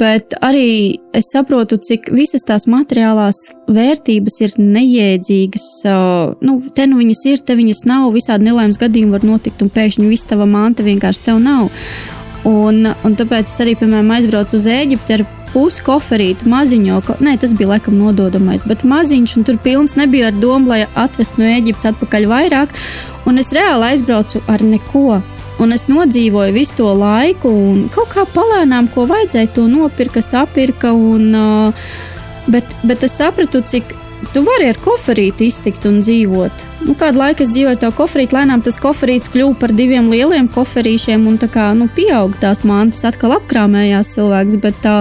Bet 0.00 0.38
arī 0.40 0.70
es 1.16 1.28
saprotu, 1.34 1.76
cik 1.84 2.08
visas 2.16 2.46
tās 2.48 2.64
materiālās 2.70 3.42
vērtības 3.68 4.40
ir 4.46 4.54
neiedzīgas. 4.62 5.66
Nu, 6.40 6.56
te 6.72 6.88
nu 6.88 7.02
viņas 7.02 7.26
ir, 7.28 7.44
te 7.44 7.58
viņas 7.60 7.84
nav. 7.90 8.08
Visādi 8.16 8.48
nelaimes 8.48 8.80
gadījumi 8.80 9.18
var 9.18 9.28
notikt, 9.28 9.60
un 9.60 9.72
pēkšņi 9.74 10.08
viss 10.08 10.28
tava 10.30 10.48
manta 10.48 10.86
vienkārši 10.86 11.26
tev 11.28 11.44
nav. 11.44 11.68
Un, 12.48 12.86
un 12.88 13.20
tāpēc 13.20 13.52
es 13.52 13.60
arī, 13.60 13.76
piemēram, 13.76 14.14
aizbraucu 14.16 14.56
uz 14.56 14.64
Eģipti 14.72 15.18
ar 15.18 15.26
pusi 15.52 15.82
koferīti, 15.86 16.48
maziņo, 16.50 17.00
nē, 17.24 17.36
tas 17.42 17.54
bija 17.56 17.74
laikam 17.74 17.98
nododamais, 18.00 18.64
bet 18.68 18.84
maziņš, 18.88 19.36
un 19.38 19.46
tur 19.48 19.58
pilns 19.62 19.96
nebija 19.98 20.30
ar 20.30 20.38
domu, 20.42 20.70
lai 20.72 20.84
atvestu 20.94 21.42
no 21.42 21.50
Eģiptes 21.50 21.90
atpakaļ 21.92 22.26
vairāk, 22.30 22.74
un 23.28 23.42
es 23.42 23.52
reāli 23.56 23.92
aizbraucu 23.92 24.42
ar 24.50 24.64
neko. 24.66 25.20
Un 25.60 25.74
es 25.76 25.90
nodzīvoju 25.90 26.54
visu 26.54 26.78
to 26.78 26.88
laiku, 26.96 27.50
un 27.52 27.82
kaut 27.92 28.14
kā 28.14 28.24
palēnām, 28.32 28.88
ko 28.94 29.04
vajadzēja, 29.10 29.50
to 29.58 29.66
nopirka, 29.68 30.22
sapirka. 30.24 30.94
Un, 30.96 31.26
uh, 31.36 31.90
bet, 32.48 32.72
bet 32.80 33.04
es 33.04 33.18
sapratu, 33.20 33.60
cik 33.60 33.92
Tu 34.20 34.42
vari 34.44 34.68
ar 34.68 34.76
koferīti 34.84 35.48
iztikt 35.48 35.86
un 35.88 35.96
dzīvot. 36.04 36.64
Nu, 36.84 36.92
kādu 36.98 37.22
laiku 37.22 37.42
es 37.42 37.50
dzīvoju 37.54 37.72
ar 37.72 37.78
to 37.80 37.88
koferīti, 37.96 38.36
lēnām 38.36 38.60
tas 38.62 38.76
koferīts 38.80 39.32
kļuva 39.32 39.56
par 39.62 39.72
diviem 39.74 40.10
lieliem 40.12 40.50
koferīšiem, 40.52 41.24
un 41.26 41.38
tā 41.40 41.48
kā 41.50 41.70
nu, 41.76 41.88
pieauga 41.96 42.42
tās 42.44 42.60
mantas, 42.68 43.00
atkal 43.08 43.32
apkrāmējās 43.38 44.12
cilvēks. 44.14 44.58
Bet, 44.60 44.76
tā, 44.84 44.94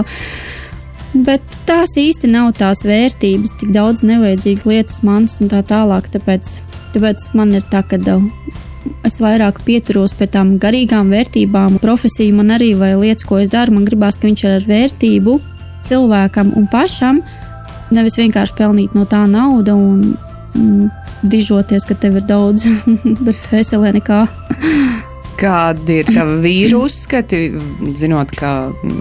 bet 1.27 1.59
tās 1.67 1.97
īsti 1.99 2.31
nav 2.31 2.53
tās 2.57 2.85
vērtības, 2.87 3.57
tik 3.59 3.75
daudz 3.75 4.05
nevajadzīgas 4.07 4.65
lietas, 4.71 5.03
mantas 5.05 5.37
un 5.43 5.51
tā 5.51 5.59
tālāk. 5.67 6.07
Tāpēc, 6.15 6.55
tāpēc 6.95 7.27
man 7.35 7.53
ir 7.59 7.67
tā, 7.69 7.83
ka 7.83 7.99
es 9.05 9.19
vairāk 9.21 9.59
pieturos 9.67 10.15
pie 10.15 10.29
tām 10.31 10.55
garīgām 10.63 11.11
vērtībām. 11.11 11.77
Profesija 11.83 12.39
man 12.39 12.55
arī, 12.55 12.71
vai 12.79 12.95
lietas, 12.95 13.27
ko 13.27 13.43
es 13.43 13.51
daru, 13.51 13.75
man 13.75 13.85
gribās, 13.87 14.17
ka 14.17 14.31
viņš 14.31 14.47
ir 14.47 14.57
ar 14.61 14.71
vērtību 14.71 15.37
cilvēkam 15.85 16.55
un 16.59 16.65
pašam 16.71 17.21
nevis 17.95 18.19
vienkārši 18.19 18.57
pelnīt 18.57 18.95
no 18.97 19.05
tā 19.09 19.25
naudu 19.29 19.75
un 19.75 20.01
mm, 20.55 20.89
dižoties, 21.29 21.87
ka 21.89 21.97
tev 21.99 22.19
ir 22.21 22.27
daudz, 22.29 22.67
bet 23.25 23.51
veselē 23.53 23.93
nekā. 23.99 24.25
Kādi 25.39 26.01
ir 26.01 26.09
tavi 26.11 26.33
vīru 26.43 26.81
uzskati, 26.83 27.37
zinot, 27.95 28.33
ka 28.35 28.49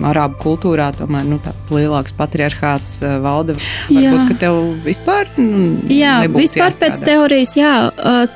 arābu 0.07 0.39
kultūrā 0.39 0.93
tomēr 0.95 1.25
nu, 1.27 1.41
tāds 1.43 1.67
lielāks 1.75 2.15
patriarchāts 2.15 3.01
uh, 3.03 3.17
valda? 3.25 3.57
Varbūt, 3.91 4.29
ka 4.29 4.37
tev 4.45 4.59
vispār 4.85 5.27
nu, 5.35 5.73
Jā, 5.91 6.21
vispār 6.31 6.69
jāstrādā. 6.69 6.93
pēc 6.95 7.03
teorijas, 7.09 7.55
jā, 7.59 7.73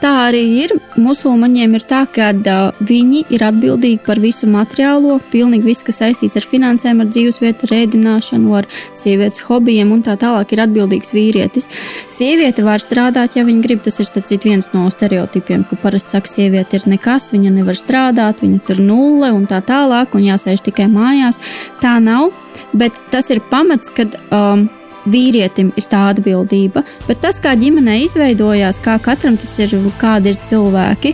tā 0.02 0.12
arī 0.24 0.42
ir. 0.64 0.74
Musulmaņiem 0.98 1.76
ir 1.78 1.86
tā, 1.86 2.00
ka 2.10 2.32
uh, 2.34 2.80
viņi 2.82 3.22
ir 3.36 3.44
atbildīgi 3.46 4.02
par 4.06 4.18
visu 4.22 4.50
materiālo, 4.50 5.20
pilnīgi 5.30 5.70
viss, 5.70 5.86
kas 5.86 6.02
saistīts 6.02 6.40
ar 6.40 6.48
finansēm, 6.50 7.04
ar 7.04 7.10
dzīvesvietu, 7.12 7.70
rēdināšanu, 7.70 8.58
ar 8.58 8.68
sievietes 8.74 9.46
hobijiem 9.46 9.94
un 9.94 10.02
tā 10.02 10.16
tālāk 10.18 10.56
ir 10.56 10.64
atbildīgs 10.66 11.14
vīrietis. 11.14 11.70
Sieviete 12.10 12.66
var 12.66 12.82
strādāt, 12.82 13.38
ja 13.38 13.46
viņa 13.46 13.62
grib. 13.62 13.86
Tas 13.86 14.02
ir 14.02 14.06
starp 14.10 14.26
citu 14.30 14.50
viens 14.50 14.68
no 14.74 14.84
stereotipiem, 14.90 15.64
ka 15.70 15.78
parasti 15.82 16.16
saka, 16.16 16.30
sieviete 16.30 16.78
ir 16.78 16.90
nekas, 16.90 17.30
viņa 17.34 17.50
nevar 17.54 17.78
strādāt 17.78 17.91
strādāt, 17.92 18.42
viņa 18.42 18.62
tur 18.66 18.81
nulle 18.81 19.33
un 19.37 19.46
tā 19.46 19.61
tālāk, 19.64 20.16
un 20.16 20.28
jāsēž 20.33 20.64
tikai 20.68 20.88
mājās. 20.88 21.40
Tā 21.83 21.98
nav, 22.00 22.33
bet 22.72 22.96
tas 23.12 23.31
ir 23.31 23.44
pamats, 23.52 23.92
kad. 23.92 24.16
Um, 24.33 24.70
vīrietim 25.02 25.72
ir 25.74 25.87
tā 25.90 26.05
atbildība, 26.12 26.85
bet 27.09 27.18
tas, 27.24 27.40
kā 27.42 27.57
ģimenē 27.59 27.96
izveidojās, 28.05 28.78
kā 28.85 28.92
katram 29.02 29.35
tas 29.35 29.50
ir, 29.59 29.74
kādi 29.98 30.31
ir 30.31 30.38
cilvēki. 30.46 31.11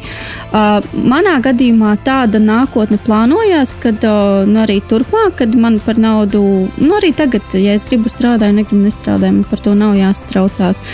Uh, 0.51 0.85
manā 1.09 1.39
gadījumā 1.41 1.95
tāda 2.05 2.37
nākotne 2.37 2.99
plānojās, 3.07 3.73
kad 3.81 4.05
uh, 4.05 4.45
nu, 4.45 4.61
arī 4.67 4.83
turpmāk, 4.85 5.39
kad 5.41 5.57
man 5.57 5.81
par 5.81 5.97
naudu, 5.97 6.43
nu 6.77 7.01
arī 7.01 7.15
tagad, 7.17 7.49
ja 7.57 7.73
es 7.73 7.89
gribu 7.89 8.13
strādāt, 8.13 8.53
negribu 8.53 8.85
nestrādāt, 8.85 9.33
man 9.33 9.49
par 9.49 9.65
to 9.65 9.73
nav 9.73 9.97
jāsatraucās. 9.97 10.85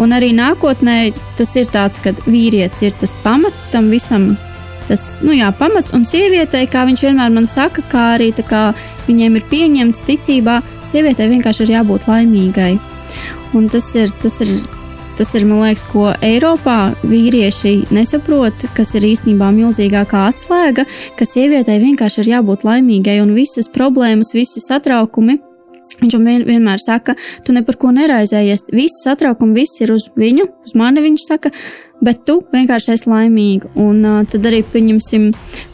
Un 0.00 0.16
arī 0.16 0.32
nākotnē 0.32 0.98
tas 1.36 1.52
ir 1.60 1.68
tāds, 1.68 2.00
ka 2.00 2.16
vīrietis 2.24 2.88
ir 2.88 2.96
tas 2.96 3.12
pamats 3.20 3.68
tam 3.68 3.92
visam 3.92 4.32
tas 4.88 5.04
nu, 5.24 5.34
jā, 5.36 5.50
pamats. 5.58 5.94
Un 5.96 6.06
sievietei, 6.08 6.66
kā 6.70 6.84
viņš 6.88 7.04
vienmēr 7.08 7.34
man 7.34 7.48
saka, 7.50 7.84
kā 7.92 8.06
arī 8.16 8.32
kā 8.38 8.72
viņiem 9.08 9.38
ir 9.38 9.46
pieņemts 9.50 10.04
ticībā, 10.08 10.60
sievietei 10.86 11.30
vienkārši 11.32 11.66
ir 11.66 11.76
jābūt 11.78 12.08
laimīgai. 12.10 12.74
Un 13.56 13.70
tas 13.72 13.94
ir, 13.96 14.12
tas 14.22 14.40
ir 14.44 14.52
tas 15.18 15.34
ir, 15.34 15.42
man 15.50 15.64
liekas, 15.64 15.82
ko 15.90 16.12
Eiropā 16.22 16.92
vīrieši 17.02 17.88
nesaprot, 17.90 18.68
kas 18.76 18.94
ir 18.94 19.08
īstenībā 19.08 19.50
milzīgākā 19.56 20.28
atslēga, 20.30 20.86
ka 21.18 21.26
sievietei 21.26 21.80
vienkārši 21.82 22.22
ir 22.22 22.32
jābūt 22.36 22.66
laimīgai 22.68 23.18
un 23.24 23.34
visas 23.34 23.66
problēmas, 23.74 24.30
visi 24.38 24.62
satraukumi. 24.62 25.40
Viņš 25.98 26.14
man 26.14 26.46
vienmēr 26.46 26.78
saka, 26.82 27.16
tu 27.44 27.54
ne 27.54 27.64
par 27.66 27.78
ko 27.80 27.90
neraizējies. 27.94 28.68
Visi 28.74 29.02
satraukumi, 29.02 29.56
viss 29.58 29.82
ir 29.82 29.92
uz 29.94 30.06
viņu, 30.18 30.46
uz 30.66 30.74
mani. 30.78 31.02
Viņš 31.02 31.24
saka, 31.26 31.50
bet 32.04 32.22
tu 32.28 32.38
vienkārši 32.52 32.94
esi 32.94 33.10
laimīga. 33.10 33.72
Un 33.82 33.98
uh, 34.06 34.20
tad 34.30 34.46
arī, 34.46 34.62
pieņemsim, 34.72 35.30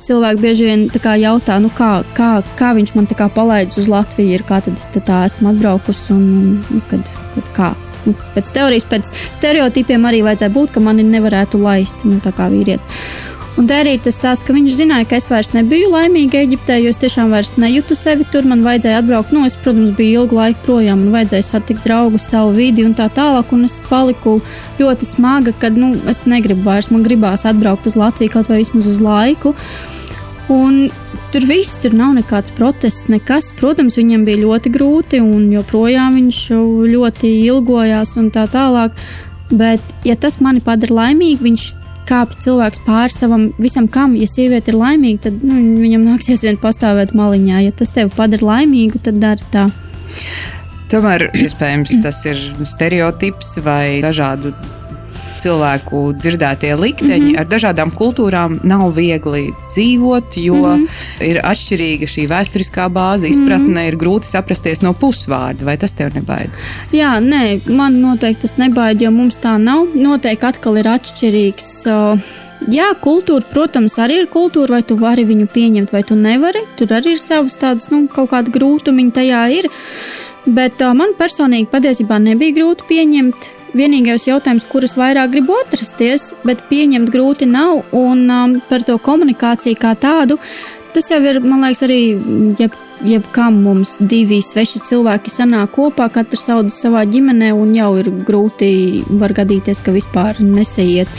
cilvēki 0.06 0.44
bieži 0.44 0.68
vien 0.70 0.86
jautā, 1.20 1.58
nu, 1.60 1.70
kā, 1.76 2.02
kā, 2.16 2.30
kā 2.58 2.72
viņš 2.76 2.94
man 2.96 3.08
palaidis 3.34 3.84
uz 3.84 3.90
Latviju, 3.92 4.32
ir, 4.38 4.46
kā 4.48 4.62
tad 4.64 4.80
es 4.80 4.88
tā 4.94 5.24
esmu 5.28 5.52
atbraukusi 5.52 6.12
un, 6.16 6.26
un 6.72 6.84
kad, 6.90 7.04
kad 7.36 7.52
kā. 7.56 7.74
Nu, 8.04 8.12
pēc 8.34 8.50
teorijas, 8.52 8.84
pēc 8.84 9.08
stereotipiem 9.32 10.02
arī 10.04 10.20
vajadzēja 10.24 10.52
būt, 10.52 10.74
ka 10.74 10.80
mani 10.84 11.06
nevarētu 11.08 11.60
laist, 11.60 12.04
nu, 12.04 12.20
tā 12.24 12.34
kā 12.36 12.50
vīrietis. 12.52 13.43
Un 13.54 13.68
te 13.70 13.76
arī 13.78 13.92
tas 14.02 14.16
tās, 14.18 14.40
ka 14.42 14.50
viņš 14.50 14.72
zināja, 14.80 15.06
ka 15.06 15.18
es 15.20 15.28
vairs 15.30 15.52
nebiju 15.54 15.92
laimīga 15.92 16.40
Eģiptē, 16.42 16.80
jo 16.82 16.90
es 16.90 16.98
tiešām 16.98 17.30
vairs 17.30 17.52
nejūtu 17.54 17.94
sevi 17.94 18.26
tur. 18.32 18.42
Man 18.50 18.64
vajadzēja 18.66 18.98
atbraukt, 18.98 19.30
nu, 19.30 19.44
es, 19.46 19.54
protams, 19.54 19.92
biju 19.94 20.24
ilgu 20.24 20.34
laiku 20.34 20.64
projām, 20.66 21.04
man 21.04 21.20
vajadzēja 21.20 21.46
satikt 21.52 21.86
draugus, 21.86 22.26
savu 22.32 22.50
vidi 22.56 22.82
un 22.82 22.96
tā 22.98 23.06
tālāk. 23.14 23.52
Un 23.54 23.68
es 23.68 23.76
paliku 23.86 24.40
ļoti 24.80 25.06
smaga, 25.06 25.54
ka, 25.62 25.70
nu, 25.70 25.92
es 26.10 26.24
negribu 26.26 26.66
vairs, 26.66 26.90
man 26.90 27.06
gribās 27.06 27.46
atbraukt 27.46 27.86
uz 27.86 27.94
Latviju 28.00 28.34
kaut 28.34 28.50
vai 28.50 28.58
vismaz 28.64 28.90
uz 28.90 28.98
laiku. 29.04 29.54
Un 30.50 30.88
tur 31.30 31.46
viss, 31.46 31.78
tur 31.78 31.94
nav 31.94 32.18
nekāds 32.18 32.50
protests, 32.58 33.06
nekas. 33.12 33.52
Protams, 33.60 34.00
viņam 34.02 34.26
bija 34.26 34.42
ļoti 34.42 34.74
grūti, 34.74 35.22
un 35.22 35.46
joprojām 35.54 36.18
viņš 36.18 36.42
ļoti 36.90 37.32
ilgojās 37.52 38.16
un 38.18 38.34
tā 38.34 38.48
tālāk. 38.50 38.98
Bet, 39.54 39.96
ja 40.02 40.18
tas 40.18 40.40
mani 40.42 40.58
padara 40.64 41.04
laimīgu, 41.04 41.46
viņš 41.46 41.70
kāpj 42.08 42.40
cilvēks 42.44 42.82
pāri 42.86 43.14
savam 43.14 43.46
visam, 43.60 43.88
kam, 43.90 44.16
ja 44.18 44.28
sieviete 44.30 44.72
ir 44.72 44.78
laimīga, 44.80 45.26
tad 45.28 45.42
nu, 45.46 45.60
viņam 45.80 46.04
nāksies 46.08 46.44
vien 46.46 46.60
pastāvēt 46.60 47.14
maliņā. 47.16 47.64
Ja 47.66 47.74
tas 47.76 47.94
tevi 47.94 48.12
padara 48.14 48.50
laimīgu, 48.52 49.02
tad 49.04 49.20
dari 49.22 49.50
tā. 49.54 49.68
Tomēr, 50.92 51.30
iespējams, 51.34 51.96
tas 52.04 52.20
ir 52.28 52.40
stereotips 52.68 53.56
vai 53.64 54.00
dažādu 54.04 54.52
cilvēku 55.44 56.02
dzirdētie 56.18 56.72
likteņi. 56.80 57.20
Mm 57.20 57.30
-hmm. 57.30 57.40
Ar 57.40 57.48
dažādām 57.50 57.92
kultūrām 57.94 58.58
nav 58.64 58.94
viegli 58.96 59.52
dzīvot, 59.68 60.38
jo 60.44 60.54
mm 60.54 60.86
-hmm. 60.86 61.28
ir 61.30 61.40
atšķirīga 61.42 62.08
šī 62.14 62.26
vēsturiskā 62.32 62.88
bāze, 62.88 63.28
izpratne, 63.28 63.68
mm 63.68 63.76
-hmm. 63.76 63.88
ir 63.88 63.96
grūti 63.96 64.30
saprasties 64.30 64.82
no 64.82 64.92
pusvārda. 64.92 65.64
Vai 65.64 65.76
tas 65.76 65.92
tev 65.92 66.14
nebaida? 66.14 66.50
Jā, 66.92 67.20
nē, 67.20 67.60
man 67.68 68.00
noteikti 68.00 68.42
tas 68.42 68.56
nebaida, 68.56 69.04
jo 69.04 69.10
mums 69.10 69.38
tā 69.38 69.58
nav. 69.58 69.86
Noteikti 69.94 70.46
atkal 70.46 70.76
ir 70.76 70.86
atšķirīgs. 70.96 71.70
Uh, 71.86 72.20
Jā, 72.72 72.86
kultūra, 72.96 73.44
protams, 73.52 73.98
arī 74.00 74.22
ir 74.22 74.28
kultūra, 74.32 74.78
vai 74.78 74.82
tu 74.82 74.96
vari 74.96 75.24
viņu 75.28 75.48
pieņemt, 75.52 75.90
vai 75.92 76.00
tu 76.02 76.16
nevari. 76.16 76.62
Tur 76.78 76.94
arī 76.96 77.12
ir 77.12 77.20
savas 77.20 77.58
tādas, 77.60 77.90
nu, 77.92 78.06
kaut 78.08 78.30
kāda 78.30 78.52
grūtumiņa 78.54 79.12
tajā 79.18 79.42
ir. 79.58 79.68
Bet 80.46 80.80
uh, 80.80 80.94
man 80.96 81.12
personīgi 81.18 81.68
patiesībā 81.72 82.18
nebija 82.18 82.56
grūti 82.56 82.88
pieņemt 82.88 83.50
vienīgais 83.76 84.28
jautājums, 84.28 84.66
kuras 84.70 84.96
vairāk 84.98 85.34
gribu 85.34 85.56
atrasties, 85.64 86.32
bet 86.46 86.64
pieņemt 86.70 87.12
grūti 87.12 87.48
nav. 87.50 87.84
Un 87.94 88.24
um, 88.30 88.56
par 88.70 88.86
to 88.86 88.96
komunikāciju 89.02 89.78
kā 89.80 89.94
tādu, 90.00 90.38
tas 90.94 91.10
jau 91.10 91.20
ir, 91.26 91.40
man 91.44 91.66
liekas, 91.66 91.84
arī 91.86 92.00
ja 92.60 92.70
jebkam 93.04 93.58
mums 93.64 93.96
divi 94.00 94.40
sveši 94.42 94.82
cilvēki 94.88 95.32
sanāk 95.32 95.74
kopā, 95.76 96.08
katrs 96.12 96.48
audzis 96.54 96.80
savā 96.86 97.04
ģimenē, 97.10 97.50
un 97.56 97.74
jau 97.76 97.90
ir 98.00 98.10
grūti, 98.26 99.04
var 99.20 99.34
gadīties, 99.36 99.82
ka 99.84 99.94
vispār 99.94 100.40
nesaiet. 100.40 101.10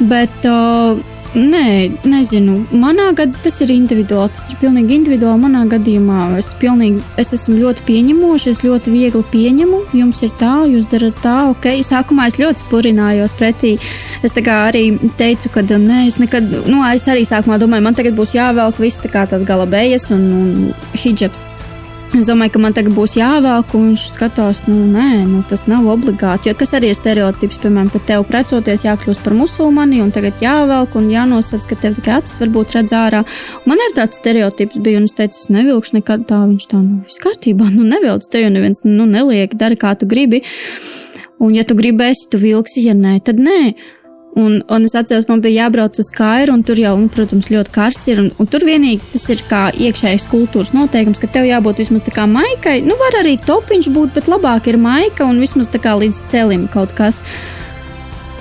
Bet 0.00 0.48
uh, 0.50 0.98
Nē, 1.34 1.90
nezinu. 2.06 2.60
Manā 2.78 3.08
gadījumā 3.18 3.40
tas 3.42 3.56
ir 3.64 3.72
individuāli. 3.74 4.30
Tas 4.36 4.44
ir 4.52 4.58
pilnīgi 4.60 4.94
individuāli. 5.00 5.42
Manā 5.42 5.64
gadījumā 5.72 6.18
es, 6.38 6.52
pilnīgi, 6.60 7.00
es 7.18 7.34
esmu 7.34 7.56
ļoti 7.58 7.82
pieņemoša, 7.88 8.52
es 8.54 8.62
ļoti 8.62 8.92
viegli 8.94 9.22
pieņemu. 9.32 9.80
Jums 9.98 10.22
ir 10.22 10.30
tā, 10.38 10.52
jūs 10.70 10.86
darat 10.92 11.18
tā, 11.24 11.34
ok. 11.50 11.66
Sākumā 11.82 12.28
es 12.30 12.38
ļoti 12.38 12.62
spurinājos 12.62 13.34
pretī. 13.34 13.74
Es 14.22 14.36
arī 14.68 14.84
teicu, 15.18 15.50
ka 15.56 15.66
nē, 15.66 16.04
es 16.06 16.20
nekad, 16.22 16.54
nu, 16.70 16.84
es 16.86 17.08
arī 17.10 17.26
sākumā 17.26 17.58
domāju, 17.58 17.88
man 17.88 17.98
tagad 17.98 18.14
būs 18.14 18.36
jāvelk 18.38 18.78
viss 18.78 19.02
tā 19.02 19.10
kā 19.10 19.26
tās 19.26 19.42
gala 19.42 19.66
bejas 19.66 20.12
un, 20.14 20.30
un 20.38 20.94
hijabs. 20.94 21.42
Es 22.14 22.28
domāju, 22.28 22.52
ka 22.54 22.60
man 22.62 22.74
tagad 22.76 22.92
būs 22.94 23.16
jāvelk, 23.16 23.72
un 23.74 23.86
viņš 23.88 24.02
skatās, 24.12 24.60
nu, 24.68 24.76
nē, 24.86 25.24
nu, 25.26 25.40
tas 25.50 25.64
nav 25.70 25.86
obligāti. 25.90 26.50
Jo 26.50 26.54
kas 26.60 26.74
arī 26.76 26.92
ir 26.92 26.98
stereotips, 26.98 27.58
piemēram, 27.62 27.88
ka 27.90 28.02
tev 28.06 28.26
precoties 28.28 28.84
jākļūst 28.84 29.24
par 29.24 29.34
musulmani, 29.34 30.02
un 30.04 30.12
tagad 30.14 30.38
jāvelk 30.44 30.94
un 31.00 31.08
jānosaka, 31.10 31.72
ka 31.72 31.80
tev 31.82 31.96
tikai 31.98 32.20
acis 32.20 32.38
varbūt 32.44 32.76
redz 32.76 32.94
ārā. 32.94 33.24
Man 33.66 33.82
ir 33.82 33.96
tāds 33.96 34.20
stereotips, 34.20 34.78
bija, 34.84 35.00
un 35.00 35.08
es 35.08 35.16
teicu, 35.18 35.40
es 35.40 35.50
nevilkšu 35.54 35.98
nekad 35.98 36.28
tā. 36.30 36.44
Viņš 36.52 36.68
tā, 36.70 36.84
nu, 36.84 37.00
viss 37.08 37.24
kārtībā, 37.24 37.72
nu, 37.74 37.88
nevilc, 37.88 38.28
te 38.30 38.44
jau 38.44 38.52
neviens, 38.52 38.84
nu, 38.86 39.08
neliek, 39.10 39.58
dari 39.58 39.80
kā 39.80 39.96
tu 39.98 40.06
gribi. 40.10 40.44
Un, 41.42 41.56
ja 41.56 41.66
tu 41.66 41.74
gribēsi, 41.74 42.28
tu 42.30 42.38
vilksi, 42.38 42.84
ja 42.86 42.94
nē, 42.94 43.18
tad 43.26 43.42
nē. 43.42 43.74
Un, 44.34 44.64
un 44.66 44.82
es 44.82 44.96
atceros, 44.98 45.28
man 45.30 45.38
bija 45.44 45.64
jābrauc 45.64 45.98
uz 46.02 46.08
Kairu, 46.10 46.56
un 46.56 46.64
tur 46.66 46.78
jau, 46.80 46.94
un, 46.98 47.06
protams, 47.12 47.52
ļoti 47.54 47.70
karsts 47.74 48.08
ir. 48.10 48.22
Un, 48.22 48.30
un 48.42 48.48
tur 48.50 48.64
vienīgi 48.66 49.12
tas 49.12 49.28
ir 49.30 49.44
kā 49.46 49.68
iekšējais 49.70 50.26
kultūras 50.32 50.72
noteikums, 50.74 51.20
ka 51.22 51.30
tev 51.30 51.46
jābūt 51.46 51.84
vismaz 51.84 52.02
tā 52.02 52.14
kā 52.16 52.24
maikai. 52.30 52.80
Nu, 52.82 52.96
var 52.98 53.20
arī 53.20 53.36
topiņš 53.38 53.90
būt, 53.94 54.16
bet 54.16 54.30
labāk 54.32 54.72
ir 54.72 54.80
maika 54.82 55.28
un 55.28 55.38
vismaz 55.42 55.70
tā 55.70 55.78
kā 55.82 55.94
līdz 56.00 56.24
celim 56.30 56.66
kaut 56.72 56.96
kas. 56.98 57.22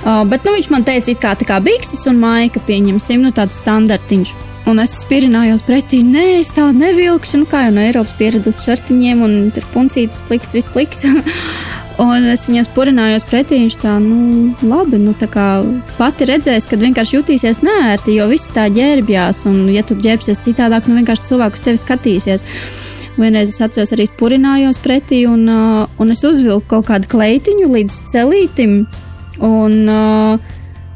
Uh, 0.04 0.24
bet 0.28 0.42
nu, 0.44 0.56
viņš 0.58 0.72
man 0.74 0.84
teica, 0.88 1.14
kā, 1.14 1.36
tā 1.38 1.46
kā 1.48 1.62
bikses 1.64 2.02
un 2.10 2.18
maika 2.20 2.64
pieņemsim, 2.66 3.22
nu 3.22 3.30
tāds 3.36 3.62
standartiņš. 3.62 4.34
Un 4.64 4.80
es 4.80 4.94
spirinājos 5.02 5.60
pretī, 5.68 6.00
nē, 6.08 6.38
es 6.40 6.54
tādu 6.56 6.80
nevilkšu, 6.80 7.42
nu 7.42 7.48
kā 7.52 7.66
jau 7.66 7.74
no 7.76 7.82
Eiropas 7.84 8.14
pieradusi 8.16 8.64
šartiņiem, 8.64 9.24
un 9.26 9.34
tur 9.52 9.66
puncītas 9.74 10.22
pliks, 10.30 10.54
viss 10.56 10.72
pliks. 10.72 11.04
Un 12.02 12.26
es 12.26 12.48
viņai 12.48 12.64
purinājos 12.74 13.26
pretī, 13.30 13.60
viņš 13.62 13.76
tā, 13.84 13.92
nu, 14.02 14.56
labi, 14.66 14.98
nu, 14.98 15.12
tā 15.14 15.28
kā 15.30 15.46
pati 16.00 16.26
redzēs, 16.26 16.66
kad 16.66 16.82
vienkārši 16.82 17.20
jutīsies 17.20 17.60
nērti, 17.62 18.16
jo 18.18 18.26
viss 18.32 18.50
tā 18.56 18.64
ģērbjās, 18.74 19.44
un, 19.52 19.68
ja 19.70 19.84
tu 19.86 20.00
ģērbsies 20.02 20.42
citādāk, 20.42 20.90
nu, 20.90 20.98
vienkārši 20.98 21.28
cilvēku 21.30 21.60
uz 21.60 21.66
tevi 21.68 21.82
skatīsies. 21.84 22.48
Vienreiz 23.20 23.54
es 23.54 23.62
atceros, 23.62 23.94
arī 23.94 24.08
purinājos 24.18 24.82
pretī, 24.82 25.22
un, 25.30 25.46
uh, 25.46 25.86
un 26.02 26.16
es 26.16 26.26
uzvilku 26.26 26.66
kaut 26.72 26.90
kādu 26.90 27.12
kleitiņu 27.14 27.70
līdz 27.76 28.00
celītim. 28.10 28.80
Un, 29.46 29.78
uh, 29.86 30.54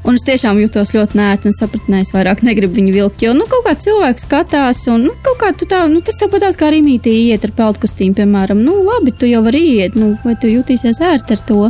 Un 0.07 0.15
es 0.15 0.23
tiešām 0.23 0.55
jutos 0.61 0.93
ļoti 0.95 1.17
nērti 1.19 1.49
un 1.49 1.55
sapratu, 1.55 1.83
ka 1.91 1.97
es 1.99 2.13
vairāk 2.15 2.39
negribu 2.47 2.77
viņu 2.77 2.93
vilkt. 2.95 3.23
Jo, 3.25 3.33
nu, 3.35 3.43
kaut 3.51 3.65
kā 3.65 3.73
cilvēks 3.75 4.23
skatās, 4.23 4.85
un, 4.93 5.01
nu, 5.09 5.15
kaut 5.25 5.35
kā 5.41 5.49
tā, 5.59 5.81
nu, 5.91 5.99
tas 6.05 6.15
tāpatās 6.21 6.55
kā 6.59 6.69
rīmītī 6.71 7.11
iet 7.25 7.43
ar 7.43 7.51
peltkostīm, 7.57 8.13
piemēram. 8.15 8.61
Nu, 8.63 8.77
labi, 8.87 9.11
tu 9.11 9.27
jau 9.27 9.41
vari 9.43 9.65
iet, 9.73 9.97
nu, 9.99 10.13
vai 10.23 10.37
tu 10.39 10.47
jutīsies 10.47 11.01
ērti 11.03 11.35
ar 11.35 11.43
to. 11.49 11.65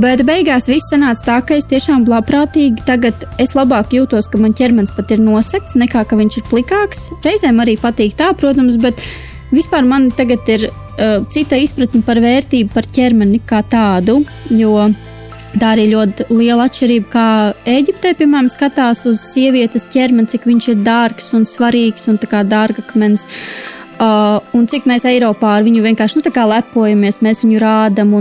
Bet 0.00 0.24
beigās 0.28 0.70
viss 0.70 0.88
sanāca 0.94 1.26
tā, 1.26 1.36
ka 1.44 1.58
es 1.60 1.68
tiešām 1.68 2.06
labprātīgi 2.08 2.86
tagad 2.88 3.28
es 3.36 3.52
labāk 3.58 3.92
jūtos, 3.98 4.30
ka 4.32 4.40
man 4.40 4.56
ķermenis 4.56 4.94
pat 4.96 5.12
ir 5.12 5.20
nosegts, 5.20 5.76
nekā 5.76 6.06
ka 6.08 6.16
viņš 6.16 6.40
ir 6.40 6.46
plikāks. 6.48 7.10
Reizēm 7.26 7.60
arī 7.60 7.76
patīk 7.76 8.16
tā, 8.16 8.30
protams, 8.38 8.80
bet 8.80 9.04
vispār 9.52 9.84
man 9.84 10.08
tagad 10.16 10.48
ir 10.56 10.70
uh, 10.70 11.20
cita 11.28 11.60
izpratne 11.60 12.00
par 12.06 12.20
vērtību 12.24 12.72
par 12.72 12.88
ķermeni 12.88 13.42
kā 13.44 13.60
tādu. 13.68 14.22
Jo, 14.56 14.88
Tā 15.56 15.72
arī 15.72 15.88
ļoti 15.94 16.28
liela 16.28 16.66
atšķirība, 16.68 17.08
kā 17.12 17.26
Eģiptē, 17.72 18.12
piemēram, 18.18 18.50
skatās 18.52 19.06
uz 19.08 19.22
sievietes 19.30 19.88
ķermeni, 19.88 20.28
cik 20.28 20.44
viņš 20.48 20.70
ir 20.74 20.82
dārgs 20.84 21.32
un 21.38 21.48
svarīgs 21.48 22.08
un 22.12 22.20
kā 22.20 22.44
dārgakmens. 22.44 23.24
Uh, 23.98 24.36
un 24.54 24.68
cik 24.70 24.84
mēs 24.86 25.02
Eiropā 25.10 25.56
ar 25.56 25.64
viņu 25.66 25.80
vienkārši 25.82 26.20
nu, 26.20 26.22
lepojamies, 26.52 27.16
mēs 27.24 27.40
viņu 27.42 27.58
rādām, 27.58 28.12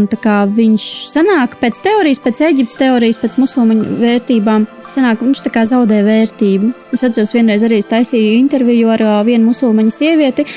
viņš 0.56 0.86
sanāk 1.12 1.60
pēc 1.62 1.78
teorijas, 1.86 2.22
pēc 2.24 2.42
Eģiptes 2.48 2.80
teorijas, 2.80 3.20
pēc 3.22 3.38
musulmaņu 3.38 4.00
vērtībām, 4.00 4.66
sanāk, 4.90 5.22
viņš 5.22 5.44
zaudē 5.70 6.00
vērtību. 6.08 6.72
Es 6.98 7.06
atceros, 7.06 7.36
vienreiz 7.38 7.68
arī 7.68 7.84
taisīju 7.84 8.40
interviju 8.40 8.90
ar 8.96 9.06
uh, 9.06 9.20
vienu 9.28 9.52
musulmaņu 9.52 9.94
sievieti, 9.94 10.48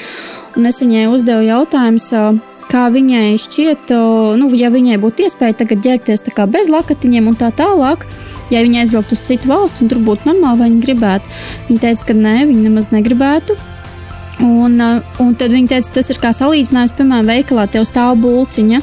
un 0.56 0.70
es 0.70 0.80
viņai 0.80 1.11
uzdevu 1.12 1.44
jautājumu. 1.50 2.00
Uh, 2.14 2.49
kā 2.70 2.87
viņai 2.92 3.35
šķiet, 3.40 3.92
nu, 4.40 4.50
ja 4.56 4.70
viņai 4.72 4.98
būtu 5.02 5.26
iespēja 5.26 5.59
tagad 5.62 5.83
ģērbties 5.85 6.24
bez 6.50 6.70
lakatiņiem 6.70 7.28
un 7.30 7.37
tā 7.38 7.50
tālāk, 7.56 8.06
ja 8.52 8.62
viņa 8.62 8.85
aizbrauktu 8.85 9.18
uz 9.18 9.24
citu 9.26 9.50
valstu 9.50 9.85
un 9.85 9.90
tur 9.90 9.98
būtu 10.06 10.30
normāli, 10.30 10.59
vai 10.61 10.70
viņa 10.70 10.85
gribētu. 10.87 11.37
Viņa 11.68 11.85
teica, 11.87 12.06
ka 12.06 12.14
nē, 12.14 12.37
viņa 12.50 12.66
nemaz 12.68 12.90
negribētu. 12.94 13.59
Un, 14.40 14.80
un 15.20 15.33
tad 15.37 15.52
viņa 15.52 15.74
teica, 15.74 15.94
tas 15.98 16.11
ir 16.12 16.20
kā 16.22 16.30
salīdzinājums, 16.33 16.94
piemēram, 16.96 17.28
veikalā 17.28 17.66
tev 17.68 17.85
stāv 17.88 18.16
bulciņa. 18.22 18.80